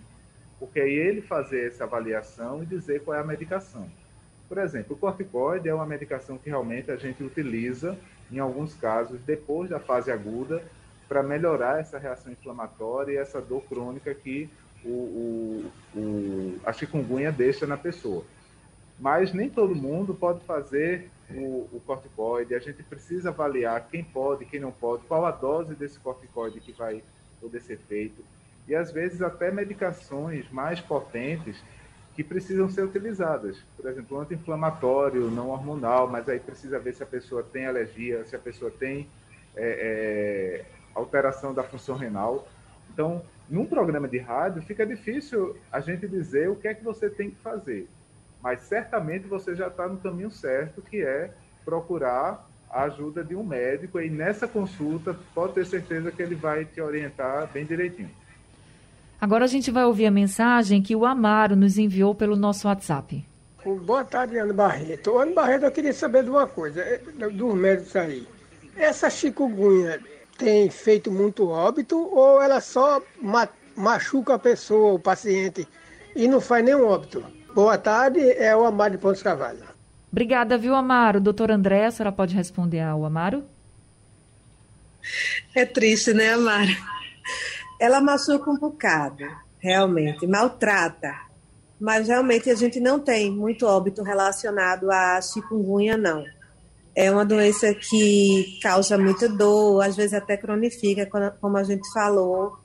porque 0.59 0.79
aí 0.79 0.93
ele 0.93 1.21
fazer 1.21 1.67
essa 1.67 1.83
avaliação 1.83 2.63
e 2.63 2.65
dizer 2.65 3.03
qual 3.03 3.17
é 3.17 3.21
a 3.21 3.23
medicação. 3.23 3.89
Por 4.47 4.59
exemplo, 4.59 4.95
o 4.95 4.99
corticoide 4.99 5.67
é 5.67 5.73
uma 5.73 5.85
medicação 5.85 6.37
que 6.37 6.49
realmente 6.49 6.91
a 6.91 6.95
gente 6.95 7.23
utiliza 7.23 7.97
em 8.31 8.39
alguns 8.39 8.73
casos 8.75 9.19
depois 9.21 9.69
da 9.69 9.79
fase 9.79 10.11
aguda 10.11 10.63
para 11.07 11.21
melhorar 11.23 11.79
essa 11.79 11.97
reação 11.97 12.31
inflamatória 12.31 13.13
e 13.13 13.17
essa 13.17 13.41
dor 13.41 13.63
crônica 13.63 14.13
que 14.13 14.49
o, 14.83 14.89
o, 14.89 15.71
o, 15.95 16.59
a 16.65 16.73
chikungunya 16.73 17.31
deixa 17.31 17.65
na 17.65 17.77
pessoa. 17.77 18.23
Mas 18.99 19.33
nem 19.33 19.49
todo 19.49 19.75
mundo 19.75 20.13
pode 20.13 20.43
fazer 20.45 21.09
o, 21.29 21.67
o 21.73 21.81
corticoide, 21.85 22.55
a 22.55 22.59
gente 22.59 22.81
precisa 22.83 23.29
avaliar 23.29 23.87
quem 23.89 24.03
pode, 24.03 24.45
quem 24.45 24.59
não 24.59 24.71
pode, 24.71 25.03
qual 25.05 25.25
a 25.25 25.31
dose 25.31 25.75
desse 25.75 25.99
corticoide 25.99 26.59
que 26.59 26.71
vai 26.71 27.03
poder 27.41 27.61
ser 27.61 27.77
feito. 27.77 28.23
E 28.67 28.75
às 28.75 28.91
vezes 28.91 29.21
até 29.21 29.51
medicações 29.51 30.49
mais 30.51 30.79
potentes 30.79 31.61
que 32.15 32.23
precisam 32.23 32.69
ser 32.69 32.83
utilizadas. 32.83 33.57
Por 33.75 33.89
exemplo, 33.89 34.19
anti-inflamatório, 34.19 35.29
não 35.29 35.49
hormonal, 35.49 36.07
mas 36.07 36.29
aí 36.29 36.39
precisa 36.39 36.79
ver 36.79 36.93
se 36.93 37.03
a 37.03 37.05
pessoa 37.05 37.43
tem 37.43 37.65
alergia, 37.65 38.23
se 38.25 38.35
a 38.35 38.39
pessoa 38.39 38.71
tem 38.71 39.07
é, 39.55 40.63
é, 40.63 40.74
alteração 40.95 41.53
da 41.53 41.63
função 41.63 41.95
renal. 41.95 42.47
Então, 42.91 43.21
num 43.49 43.65
programa 43.65 44.07
de 44.07 44.17
rádio, 44.17 44.61
fica 44.61 44.85
difícil 44.85 45.55
a 45.71 45.79
gente 45.79 46.07
dizer 46.07 46.49
o 46.49 46.55
que 46.55 46.67
é 46.67 46.73
que 46.73 46.83
você 46.83 47.09
tem 47.09 47.29
que 47.29 47.35
fazer. 47.37 47.87
Mas 48.41 48.61
certamente 48.61 49.27
você 49.27 49.55
já 49.55 49.67
está 49.67 49.87
no 49.87 49.97
caminho 49.97 50.31
certo, 50.31 50.81
que 50.81 51.03
é 51.03 51.31
procurar 51.63 52.47
a 52.69 52.83
ajuda 52.83 53.23
de 53.23 53.35
um 53.35 53.43
médico 53.43 53.99
e 53.99 54.09
nessa 54.09 54.47
consulta 54.47 55.15
pode 55.33 55.53
ter 55.53 55.65
certeza 55.65 56.11
que 56.11 56.21
ele 56.21 56.35
vai 56.35 56.65
te 56.65 56.81
orientar 56.81 57.47
bem 57.51 57.65
direitinho. 57.65 58.09
Agora 59.19 59.45
a 59.45 59.47
gente 59.47 59.71
vai 59.71 59.85
ouvir 59.85 60.05
a 60.05 60.11
mensagem 60.11 60.81
que 60.81 60.95
o 60.95 61.05
Amaro 61.05 61.55
nos 61.55 61.77
enviou 61.77 62.13
pelo 62.13 62.35
nosso 62.35 62.67
WhatsApp. 62.67 63.25
Boa 63.83 64.03
tarde, 64.03 64.37
Ana 64.37 64.53
Barreto. 64.53 65.17
Ana 65.17 65.33
Barreto, 65.33 65.65
eu 65.65 65.71
queria 65.71 65.93
saber 65.93 66.23
de 66.23 66.29
uma 66.29 66.45
coisa, 66.45 66.81
é, 66.81 66.97
dos 66.97 67.55
médicos 67.55 67.95
aí. 67.95 68.27
Essa 68.75 69.09
chikungunya 69.09 69.99
tem 70.37 70.69
feito 70.69 71.11
muito 71.11 71.47
óbito 71.47 71.97
ou 71.97 72.41
ela 72.41 72.61
só 72.61 73.01
machuca 73.75 74.35
a 74.35 74.39
pessoa, 74.39 74.93
o 74.93 74.99
paciente, 74.99 75.67
e 76.15 76.27
não 76.27 76.39
faz 76.39 76.63
nenhum 76.63 76.85
óbito? 76.87 77.23
Boa 77.53 77.77
tarde, 77.77 78.19
é 78.19 78.55
o 78.55 78.65
Amaro 78.65 78.91
de 78.91 78.97
Pontes 78.97 79.23
Carvalho. 79.23 79.63
Obrigada, 80.11 80.57
viu, 80.57 80.75
Amaro? 80.75 81.19
Doutor 81.19 81.51
André, 81.51 81.85
a 81.85 81.91
senhora 81.91 82.11
pode 82.11 82.35
responder 82.35 82.81
ao 82.81 83.03
Amaro? 83.05 83.43
É 85.53 85.65
triste, 85.65 86.13
né, 86.13 86.33
Amaro? 86.33 86.71
Ela 87.79 88.01
machuca 88.01 88.49
um 88.49 88.57
bocado, 88.57 89.25
realmente, 89.59 90.25
maltrata. 90.25 91.13
Mas 91.79 92.07
realmente 92.07 92.49
a 92.49 92.55
gente 92.55 92.79
não 92.79 92.99
tem 92.99 93.29
muito 93.29 93.65
óbito 93.65 94.01
relacionado 94.01 94.89
à 94.89 95.21
chikungunya, 95.21 95.97
não. 95.97 96.23
É 96.95 97.11
uma 97.11 97.25
doença 97.25 97.73
que 97.73 98.57
causa 98.61 98.97
muita 98.97 99.27
dor, 99.27 99.83
às 99.83 99.95
vezes 99.97 100.13
até 100.13 100.37
cronifica, 100.37 101.05
como 101.41 101.57
a 101.57 101.63
gente 101.63 101.91
falou, 101.91 102.57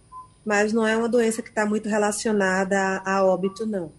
mas 0.45 0.73
não 0.73 0.87
é 0.87 0.97
uma 0.97 1.09
doença 1.09 1.43
que 1.43 1.49
está 1.49 1.67
muito 1.67 1.89
relacionada 1.89 3.03
a 3.05 3.25
óbito, 3.25 3.67
não. 3.67 3.91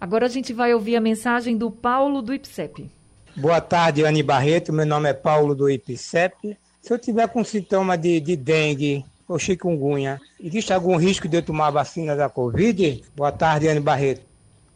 Agora 0.00 0.26
a 0.26 0.28
gente 0.28 0.52
vai 0.52 0.74
ouvir 0.74 0.96
a 0.96 1.00
mensagem 1.00 1.56
do 1.56 1.70
Paulo 1.70 2.20
do 2.20 2.34
IPSEP. 2.34 2.90
Boa 3.36 3.60
tarde, 3.60 4.04
Anne 4.04 4.22
Barreto. 4.22 4.72
Meu 4.72 4.84
nome 4.84 5.08
é 5.08 5.14
Paulo 5.14 5.54
do 5.54 5.70
IPSEP. 5.70 6.56
Se 6.82 6.92
eu 6.92 6.98
tiver 6.98 7.28
com 7.28 7.44
sintoma 7.44 7.96
de, 7.96 8.18
de 8.18 8.34
dengue 8.34 9.04
ou 9.28 9.38
chikungunya, 9.38 10.20
existe 10.40 10.72
algum 10.72 10.96
risco 10.96 11.28
de 11.28 11.36
eu 11.36 11.42
tomar 11.42 11.68
a 11.68 11.70
vacina 11.70 12.16
da 12.16 12.28
Covid? 12.28 13.04
Boa 13.14 13.30
tarde, 13.30 13.68
Anne 13.68 13.78
Barreto. 13.78 14.22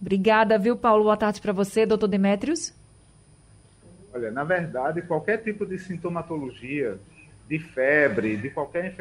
Obrigada, 0.01 0.57
viu, 0.57 0.77
Paulo? 0.77 1.03
Boa 1.03 1.17
tarde 1.17 1.41
para 1.41 1.53
você, 1.53 1.85
doutor 1.85 2.07
Demetrios. 2.07 2.73
Olha, 4.17 4.31
na 4.31 4.45
verdade, 4.45 5.03
qualquer 5.03 5.43
tipo 5.43 5.67
de 5.67 5.79
sintomatologia, 5.79 6.99
de 7.47 7.59
febre, 7.59 8.39
de 8.39 8.49
qualquer 8.49 8.95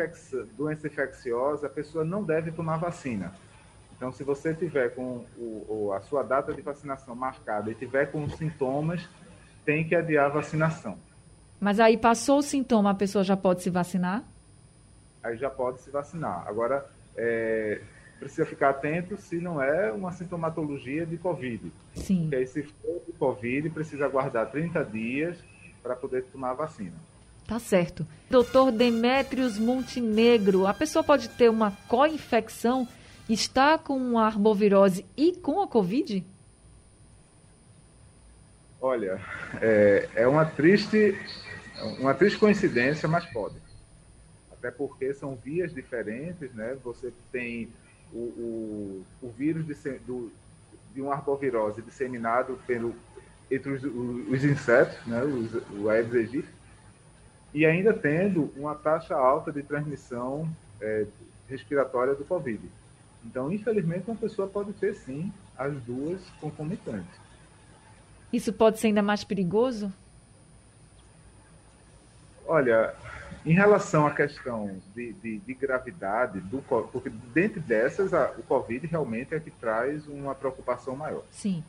doença 0.58 0.88
infecciosa, 0.88 1.67
a 1.67 1.69
pessoa 1.69 2.04
não 2.04 2.21
deve 2.21 2.51
tomar 2.51 2.75
vacina. 2.75 3.34
Então, 3.95 4.12
se 4.12 4.25
você 4.25 4.54
tiver 4.54 4.89
com 4.89 5.25
o, 5.38 5.93
a 5.93 6.01
sua 6.01 6.21
data 6.21 6.54
de 6.54 6.62
vacinação 6.62 7.15
marcada 7.15 7.71
e 7.71 7.75
tiver 7.75 8.08
com 8.12 8.28
sintomas, 8.28 9.08
tem 9.63 9.88
que 9.88 9.95
adiar 9.95 10.25
a 10.25 10.30
vacinação. 10.30 10.97
Mas 11.62 11.80
aí 11.80 11.97
passou 11.97 12.39
o 12.39 12.41
sintoma, 12.41 12.89
a 12.89 12.93
pessoa 12.93 13.23
já 13.23 13.38
pode 13.38 13.63
se 13.63 13.69
vacinar? 13.69 14.21
Aí 15.23 15.38
já 15.38 15.49
pode 15.49 15.80
se 15.80 15.89
vacinar. 15.89 16.45
Agora, 16.45 16.86
é, 17.15 17.80
precisa 18.25 18.43
ficar 18.43 18.71
atento 18.71 19.15
se 19.17 19.35
não 19.35 19.61
é 19.61 19.91
uma 19.91 20.11
sintomatologia 20.11 21.05
de 21.05 21.15
Covid. 21.15 21.71
Sim. 21.93 22.21
Porque 22.21 22.35
aí, 22.38 22.47
se 22.47 22.63
for 22.63 22.99
de 23.05 23.13
Covid, 23.13 23.69
precisa 23.69 24.05
aguardar 24.05 24.49
30 24.49 24.83
dias 24.85 25.38
para 25.83 25.95
poder 25.95 26.23
tomar 26.23 26.49
a 26.49 26.53
vacina. 26.55 26.95
Tá 27.47 27.59
certo. 27.59 28.05
Doutor 28.27 28.71
Demétrios 28.71 29.59
Montenegro, 29.59 30.65
a 30.65 30.73
pessoa 30.73 31.03
pode 31.03 31.29
ter 31.29 31.51
uma 31.51 31.71
co-infecção 31.88 32.88
está 33.29 33.77
com 33.77 34.17
a 34.17 34.25
arbovirose 34.25 35.05
e 35.15 35.33
com 35.33 35.61
a 35.61 35.67
Covid? 35.67 36.25
Olha, 38.81 39.19
é, 39.61 40.09
é 40.15 40.27
uma 40.27 40.45
triste 40.45 41.15
uma 41.99 42.15
triste 42.15 42.39
coincidência, 42.39 43.07
mas 43.07 43.25
pode. 43.27 43.55
Até 44.51 44.71
porque 44.71 45.13
são 45.13 45.35
vias 45.35 45.71
diferentes, 45.73 46.51
né? 46.53 46.75
Você 46.83 47.13
tem 47.31 47.69
o, 48.13 48.17
o, 48.17 49.05
o 49.21 49.29
vírus 49.29 49.65
de, 49.65 49.73
do, 49.99 50.31
de 50.93 51.01
uma 51.01 51.13
arbovirose 51.13 51.81
disseminado 51.81 52.59
pelo, 52.65 52.95
entre 53.49 53.71
os, 53.71 53.83
os 53.83 54.43
insetos, 54.43 54.97
né? 55.05 55.23
Os, 55.23 55.53
o 55.79 55.89
Aedes 55.89 56.13
aegypti, 56.13 56.49
e 57.53 57.65
ainda 57.65 57.93
tendo 57.93 58.51
uma 58.55 58.75
taxa 58.75 59.15
alta 59.15 59.51
de 59.51 59.63
transmissão 59.63 60.49
é, 60.81 61.05
respiratória 61.47 62.13
do 62.13 62.25
Covid. 62.25 62.61
Então, 63.23 63.51
infelizmente, 63.51 64.05
uma 64.07 64.17
pessoa 64.17 64.47
pode 64.47 64.73
ter 64.73 64.93
sim 64.93 65.31
as 65.57 65.73
duas 65.83 66.21
concomitantes. 66.41 67.19
Isso 68.31 68.51
pode 68.51 68.79
ser 68.79 68.87
ainda 68.87 69.01
mais 69.01 69.23
perigoso? 69.23 69.91
Olha, 72.45 72.93
em 73.45 73.53
relação 73.53 74.08
à 74.08 74.12
questão 74.12 74.81
de, 74.95 75.13
de, 75.13 75.38
de 75.38 75.53
gravidade, 75.53 76.39
do, 76.39 76.60
porque 76.91 77.12
dentro 77.31 77.62
dessas, 77.62 78.13
a, 78.13 78.31
o 78.38 78.43
Covid 78.43 78.88
realmente 78.88 79.36
é 79.36 79.39
que 79.39 79.51
traz 79.51 80.08
uma 80.08 80.34
preocupação 80.34 80.95
maior. 80.95 81.23
Sim. 81.29 81.63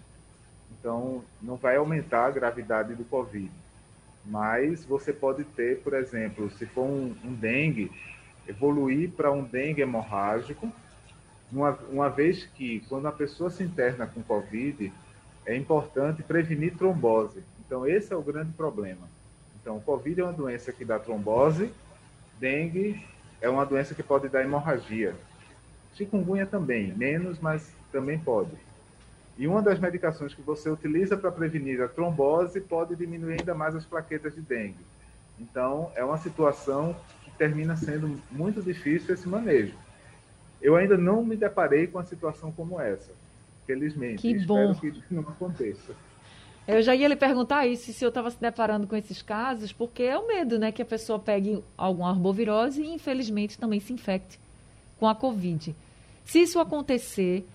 Então, 0.78 1.22
não 1.42 1.56
vai 1.56 1.76
aumentar 1.76 2.26
a 2.26 2.30
gravidade 2.30 2.94
do 2.94 3.04
Covid. 3.04 3.50
Mas 4.24 4.84
você 4.84 5.12
pode 5.12 5.44
ter, 5.44 5.80
por 5.82 5.92
exemplo, 5.92 6.50
se 6.50 6.64
for 6.64 6.84
um, 6.84 7.14
um 7.22 7.34
dengue, 7.34 7.92
evoluir 8.48 9.10
para 9.10 9.30
um 9.30 9.44
dengue 9.44 9.82
hemorrágico, 9.82 10.72
uma, 11.52 11.78
uma 11.90 12.08
vez 12.08 12.44
que, 12.44 12.80
quando 12.88 13.06
a 13.06 13.12
pessoa 13.12 13.50
se 13.50 13.62
interna 13.62 14.06
com 14.06 14.22
Covid, 14.22 14.92
é 15.44 15.54
importante 15.54 16.22
prevenir 16.22 16.74
trombose. 16.76 17.42
Então, 17.64 17.86
esse 17.86 18.12
é 18.12 18.16
o 18.16 18.22
grande 18.22 18.52
problema. 18.52 19.06
Então, 19.66 19.80
Covid 19.80 20.20
é 20.20 20.22
uma 20.22 20.32
doença 20.32 20.72
que 20.72 20.84
dá 20.84 20.96
trombose, 20.96 21.72
dengue 22.38 23.04
é 23.40 23.48
uma 23.48 23.66
doença 23.66 23.96
que 23.96 24.02
pode 24.02 24.28
dar 24.28 24.44
hemorragia. 24.44 25.12
Chikungunya 25.92 26.46
também, 26.46 26.94
menos, 26.94 27.40
mas 27.40 27.68
também 27.90 28.16
pode. 28.16 28.52
E 29.36 29.48
uma 29.48 29.60
das 29.60 29.80
medicações 29.80 30.32
que 30.32 30.40
você 30.40 30.70
utiliza 30.70 31.16
para 31.16 31.32
prevenir 31.32 31.82
a 31.82 31.88
trombose 31.88 32.60
pode 32.60 32.94
diminuir 32.94 33.40
ainda 33.40 33.54
mais 33.56 33.74
as 33.74 33.84
plaquetas 33.84 34.36
de 34.36 34.40
dengue. 34.40 34.86
Então, 35.36 35.90
é 35.96 36.04
uma 36.04 36.18
situação 36.18 36.94
que 37.24 37.32
termina 37.32 37.76
sendo 37.76 38.20
muito 38.30 38.62
difícil 38.62 39.14
esse 39.14 39.28
manejo. 39.28 39.74
Eu 40.62 40.76
ainda 40.76 40.96
não 40.96 41.24
me 41.24 41.34
deparei 41.34 41.88
com 41.88 41.98
uma 41.98 42.04
situação 42.04 42.52
como 42.52 42.80
essa. 42.80 43.10
Felizmente. 43.66 44.22
Que 44.22 44.46
bom. 44.46 44.70
Espero 44.70 44.94
que 44.94 45.12
não 45.12 45.22
aconteça. 45.22 45.92
Eu 46.66 46.82
já 46.82 46.94
ia 46.94 47.06
lhe 47.06 47.16
perguntar 47.16 47.66
isso, 47.66 47.92
se 47.92 48.04
eu 48.04 48.08
estava 48.08 48.30
se 48.30 48.40
deparando 48.40 48.86
com 48.86 48.96
esses 48.96 49.22
casos, 49.22 49.72
porque 49.72 50.02
é 50.02 50.18
o 50.18 50.26
medo, 50.26 50.58
né, 50.58 50.72
que 50.72 50.82
a 50.82 50.86
pessoa 50.86 51.18
pegue 51.18 51.62
alguma 51.76 52.10
arbovirose 52.10 52.82
e, 52.82 52.92
infelizmente, 52.92 53.58
também 53.58 53.78
se 53.78 53.92
infecte 53.92 54.38
com 54.98 55.06
a 55.06 55.14
Covid. 55.14 55.74
Se 56.24 56.40
isso 56.40 56.58
acontecer, 56.58 57.46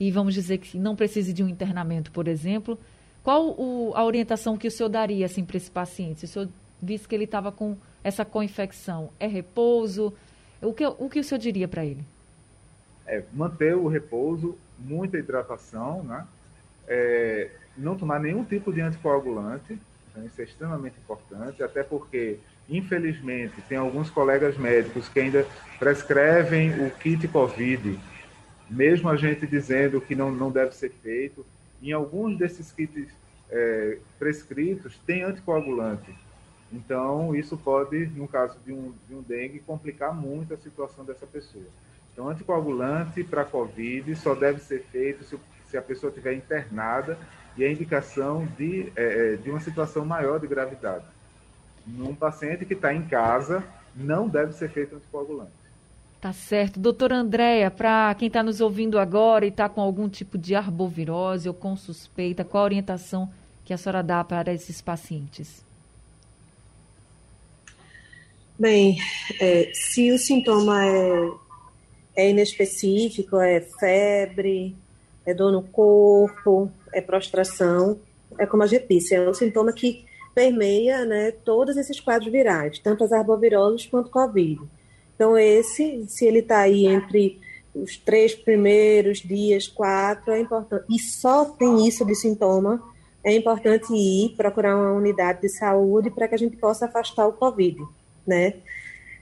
e 0.00 0.10
vamos 0.10 0.34
dizer 0.34 0.58
que 0.58 0.76
não 0.76 0.96
precise 0.96 1.32
de 1.32 1.42
um 1.42 1.48
internamento, 1.48 2.10
por 2.10 2.26
exemplo, 2.26 2.78
qual 3.22 3.50
o, 3.50 3.92
a 3.94 4.04
orientação 4.04 4.56
que 4.56 4.66
o 4.66 4.70
senhor 4.70 4.88
daria 4.88 5.26
assim, 5.26 5.44
para 5.44 5.56
esse 5.56 5.70
paciente? 5.70 6.20
Se 6.20 6.24
o 6.24 6.28
senhor 6.28 6.48
visse 6.82 7.06
que 7.06 7.14
ele 7.14 7.24
estava 7.24 7.52
com 7.52 7.76
essa 8.02 8.24
co-infecção, 8.24 9.10
é 9.20 9.26
repouso? 9.26 10.12
O 10.60 10.72
que, 10.72 10.86
o 10.86 11.08
que 11.08 11.20
o 11.20 11.24
senhor 11.24 11.38
diria 11.38 11.68
para 11.68 11.84
ele? 11.84 12.04
é 13.08 13.24
manter 13.32 13.74
o 13.74 13.88
repouso, 13.88 14.56
muita 14.78 15.18
hidratação, 15.18 16.04
né? 16.04 16.26
É, 16.86 17.50
não 17.78 17.96
tomar 17.96 18.20
nenhum 18.20 18.44
tipo 18.44 18.72
de 18.72 18.80
anticoagulante, 18.80 19.78
então 20.10 20.24
isso 20.26 20.40
é 20.40 20.44
extremamente 20.44 20.98
importante, 20.98 21.62
até 21.62 21.82
porque, 21.82 22.38
infelizmente, 22.68 23.62
tem 23.68 23.78
alguns 23.78 24.10
colegas 24.10 24.56
médicos 24.56 25.08
que 25.08 25.20
ainda 25.20 25.46
prescrevem 25.78 26.86
o 26.86 26.90
kit 26.90 27.26
COVID, 27.28 27.98
mesmo 28.68 29.08
a 29.08 29.16
gente 29.16 29.46
dizendo 29.46 30.00
que 30.00 30.14
não, 30.14 30.30
não 30.30 30.50
deve 30.50 30.74
ser 30.74 30.90
feito. 31.02 31.46
Em 31.82 31.92
alguns 31.92 32.36
desses 32.36 32.72
kits 32.72 33.08
é, 33.50 33.98
prescritos, 34.18 34.98
tem 35.06 35.22
anticoagulante. 35.22 36.14
Então, 36.72 37.34
isso 37.34 37.56
pode, 37.56 38.06
no 38.08 38.28
caso 38.28 38.58
de 38.66 38.72
um, 38.72 38.92
de 39.08 39.14
um 39.14 39.22
dengue, 39.22 39.60
complicar 39.60 40.14
muito 40.14 40.52
a 40.52 40.58
situação 40.58 41.04
dessa 41.04 41.26
pessoa. 41.26 41.64
Então, 42.12 42.28
anticoagulante 42.28 43.24
para 43.24 43.44
COVID 43.44 44.14
só 44.16 44.34
deve 44.34 44.60
ser 44.60 44.82
feito 44.90 45.24
se, 45.24 45.38
se 45.70 45.76
a 45.78 45.82
pessoa 45.82 46.10
estiver 46.10 46.34
internada 46.34 47.16
e 47.58 47.64
a 47.64 47.72
indicação 47.72 48.46
de, 48.56 48.92
é, 48.96 49.34
é 49.34 49.36
de 49.36 49.50
uma 49.50 49.60
situação 49.60 50.04
maior 50.04 50.38
de 50.38 50.46
gravidade. 50.46 51.04
Num 51.84 52.14
paciente 52.14 52.64
que 52.64 52.74
está 52.74 52.94
em 52.94 53.02
casa, 53.02 53.64
não 53.96 54.28
deve 54.28 54.52
ser 54.52 54.70
feito 54.70 54.94
anticoagulante. 54.94 55.50
Tá 56.20 56.32
certo. 56.32 56.78
Doutora 56.78 57.16
Andréia, 57.16 57.70
para 57.70 58.14
quem 58.14 58.28
está 58.28 58.42
nos 58.42 58.60
ouvindo 58.60 58.98
agora 58.98 59.44
e 59.44 59.48
está 59.48 59.68
com 59.68 59.80
algum 59.80 60.08
tipo 60.08 60.38
de 60.38 60.54
arbovirose 60.54 61.48
ou 61.48 61.54
com 61.54 61.76
suspeita, 61.76 62.44
qual 62.44 62.62
a 62.62 62.64
orientação 62.64 63.28
que 63.64 63.72
a 63.72 63.76
senhora 63.76 64.02
dá 64.02 64.22
para 64.22 64.52
esses 64.52 64.80
pacientes? 64.80 65.62
Bem, 68.58 68.98
é, 69.40 69.70
se 69.72 70.10
o 70.10 70.18
sintoma 70.18 70.84
é, 70.84 71.30
é 72.16 72.30
inespecífico, 72.30 73.36
é 73.36 73.60
febre, 73.78 74.74
é 75.28 75.34
dor 75.34 75.52
no 75.52 75.62
corpo, 75.62 76.70
é 76.92 77.00
prostração, 77.00 77.98
é 78.38 78.46
como 78.46 78.62
a 78.62 78.66
gente 78.66 78.86
disse, 78.88 79.14
é 79.14 79.28
um 79.28 79.34
sintoma 79.34 79.72
que 79.72 80.06
permeia 80.34 81.04
né, 81.04 81.32
todos 81.44 81.76
esses 81.76 82.00
quadros 82.00 82.32
virais, 82.32 82.78
tanto 82.78 83.04
as 83.04 83.12
arboviroses 83.12 83.86
quanto 83.86 84.10
Covid. 84.10 84.60
Então, 85.14 85.36
esse, 85.36 86.06
se 86.08 86.26
ele 86.26 86.38
está 86.38 86.60
aí 86.60 86.86
entre 86.86 87.38
os 87.74 87.96
três 87.98 88.34
primeiros 88.34 89.18
dias, 89.18 89.66
quatro, 89.66 90.32
é 90.32 90.40
importante. 90.40 90.84
E 90.88 90.98
só 90.98 91.44
tem 91.44 91.86
isso 91.86 92.06
de 92.06 92.14
sintoma, 92.14 92.82
é 93.22 93.34
importante 93.34 93.92
ir 93.92 94.34
procurar 94.36 94.76
uma 94.76 94.92
unidade 94.92 95.42
de 95.42 95.48
saúde 95.50 96.10
para 96.10 96.26
que 96.26 96.36
a 96.36 96.38
gente 96.38 96.56
possa 96.56 96.86
afastar 96.86 97.26
o 97.26 97.32
Covid, 97.32 97.82
né? 98.26 98.54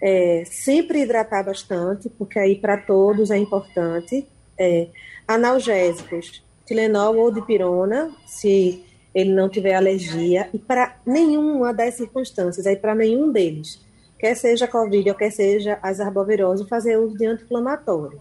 É, 0.01 0.45
sempre 0.45 1.01
hidratar 1.01 1.42
bastante, 1.42 2.09
porque 2.11 2.38
aí 2.38 2.55
para 2.55 2.77
todos 2.77 3.31
é 3.31 3.38
importante. 3.38 4.27
É, 4.59 4.88
analgésicos, 5.27 6.42
Tilenol 6.66 7.16
ou 7.16 7.31
dipirona, 7.31 8.11
se 8.27 8.85
ele 9.14 9.33
não 9.33 9.49
tiver 9.49 9.75
alergia, 9.75 10.49
e 10.53 10.59
para 10.59 10.97
nenhuma 11.07 11.73
das 11.73 11.95
circunstâncias, 11.95 12.66
aí 12.66 12.77
para 12.77 12.95
nenhum 12.95 13.33
deles 13.33 13.85
quer 14.19 14.35
seja 14.35 14.66
Covid 14.66 15.09
ou 15.11 15.14
quer 15.14 15.31
seja 15.31 15.79
as 15.83 16.01
arboviroses, 16.01 16.69
fazer 16.69 16.97
uso 16.97 17.16
de 17.16 17.27
anti-inflamatório. 17.27 18.21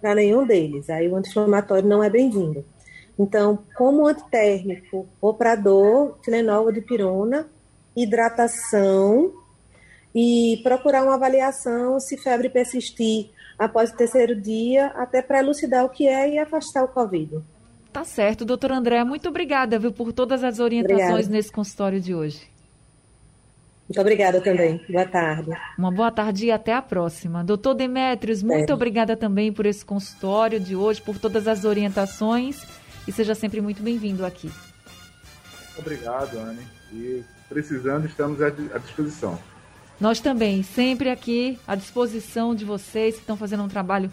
Para 0.00 0.14
nenhum 0.14 0.46
deles. 0.46 0.90
Aí 0.90 1.08
o 1.08 1.16
anti-inflamatório 1.16 1.88
não 1.88 2.02
é 2.02 2.10
bem-vindo. 2.10 2.64
Então, 3.18 3.58
como 3.76 4.06
antitérmico 4.06 5.06
ou 5.20 5.34
para 5.34 5.54
dor, 5.54 6.18
Tilenol 6.22 6.64
ou 6.64 6.72
dipirona, 6.72 7.46
hidratação 7.96 9.32
e 10.14 10.60
procurar 10.62 11.04
uma 11.04 11.14
avaliação 11.14 12.00
se 12.00 12.16
febre 12.16 12.48
persistir 12.48 13.30
após 13.58 13.90
o 13.90 13.96
terceiro 13.96 14.34
dia, 14.34 14.86
até 14.96 15.22
para 15.22 15.40
elucidar 15.40 15.84
o 15.84 15.88
que 15.88 16.06
é 16.06 16.34
e 16.34 16.38
afastar 16.38 16.84
o 16.84 16.88
Covid. 16.88 17.40
Tá 17.92 18.04
certo, 18.04 18.44
doutor 18.44 18.72
André. 18.72 19.04
Muito 19.04 19.28
obrigada, 19.28 19.78
viu, 19.78 19.92
por 19.92 20.12
todas 20.12 20.42
as 20.42 20.58
orientações 20.58 21.02
obrigada. 21.02 21.32
nesse 21.32 21.52
consultório 21.52 22.00
de 22.00 22.14
hoje. 22.14 22.54
Muito 23.88 24.00
obrigada 24.00 24.40
também. 24.40 24.80
Boa 24.88 25.06
tarde. 25.06 25.50
Uma 25.78 25.92
boa 25.92 26.10
tarde 26.10 26.46
e 26.46 26.50
até 26.50 26.72
a 26.72 26.80
próxima. 26.80 27.44
Doutor 27.44 27.74
Demétrios, 27.74 28.42
muito 28.42 28.70
é. 28.70 28.74
obrigada 28.74 29.16
também 29.16 29.52
por 29.52 29.66
esse 29.66 29.84
consultório 29.84 30.58
de 30.58 30.74
hoje, 30.74 31.02
por 31.02 31.18
todas 31.18 31.46
as 31.46 31.64
orientações 31.64 32.66
e 33.06 33.12
seja 33.12 33.34
sempre 33.34 33.60
muito 33.60 33.82
bem-vindo 33.82 34.24
aqui. 34.24 34.50
Obrigado, 35.78 36.38
Anne. 36.38 36.66
E 36.92 37.22
precisando, 37.48 38.06
estamos 38.06 38.40
à 38.40 38.50
disposição. 38.50 39.38
Nós 40.00 40.20
também, 40.20 40.62
sempre 40.62 41.08
aqui 41.08 41.58
à 41.66 41.74
disposição 41.74 42.54
de 42.54 42.64
vocês 42.64 43.14
que 43.14 43.20
estão 43.20 43.36
fazendo 43.36 43.62
um 43.62 43.68
trabalho 43.68 44.10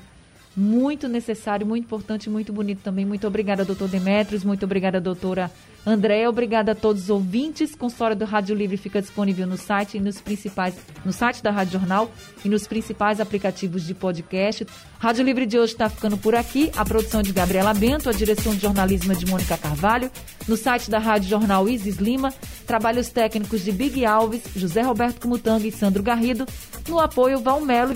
muito 0.56 1.08
necessário, 1.08 1.66
muito 1.66 1.86
importante, 1.86 2.30
muito 2.30 2.54
bonito 2.54 2.82
também. 2.84 3.06
Muito 3.06 3.26
obrigada, 3.26 3.66
doutor 3.66 3.88
Demetrios, 3.88 4.44
muito 4.44 4.64
obrigada, 4.64 5.02
doutora 5.02 5.50
Andréa. 5.86 6.30
Obrigada 6.30 6.74
a 6.74 6.76
todos 6.76 7.04
os 7.04 7.10
ouvintes. 7.10 7.76
Consultório 7.76 8.16
do 8.16 8.26
Rádio 8.26 8.56
Livre 8.56 8.78
fica 8.78 9.02
disponível 9.02 9.48
no 9.48 9.58
site 9.58 9.98
e 9.98 10.00
nos 10.00 10.22
principais, 10.22 10.76
no 11.04 11.12
site 11.12 11.42
da 11.42 11.52
Rádio 11.52 11.74
Jornal 11.74 12.12
e 12.46 12.50
nos 12.50 12.68
principais 12.68 13.20
aplicativos 13.20 13.84
de 13.84 13.94
podcast. 13.94 14.66
Rádio 15.00 15.24
Livre 15.24 15.46
de 15.46 15.58
hoje 15.58 15.74
está 15.74 15.90
ficando 15.90 16.18
por 16.18 16.36
aqui. 16.36 16.72
A 16.76 16.86
produção 16.86 17.24
de 17.24 17.32
Gabriela 17.32 17.74
Bento, 17.74 18.10
a 18.10 18.14
direção 18.14 18.54
de 18.54 18.62
jornalismo 18.62 19.12
é 19.12 19.16
de 19.16 19.26
Mônica 19.26 19.58
Carvalho. 19.58 20.12
No 20.48 20.56
site 20.56 20.90
da 20.90 21.00
Rádio 21.00 21.30
Jornal 21.30 21.68
Isis 21.68 21.98
Lima, 21.98 22.34
trabalhos 22.68 23.10
técnicos 23.10 23.62
de 23.62 23.72
Big 23.72 24.06
Alves, 24.06 24.44
José 24.56 24.82
Roberto 24.82 25.22
Cumutanga 25.22 25.66
e 25.66 25.72
Sandro 25.72 26.04
Garrido. 26.04 26.46
No 26.88 27.00
apoio, 27.00 27.40
Valmelo. 27.40 27.96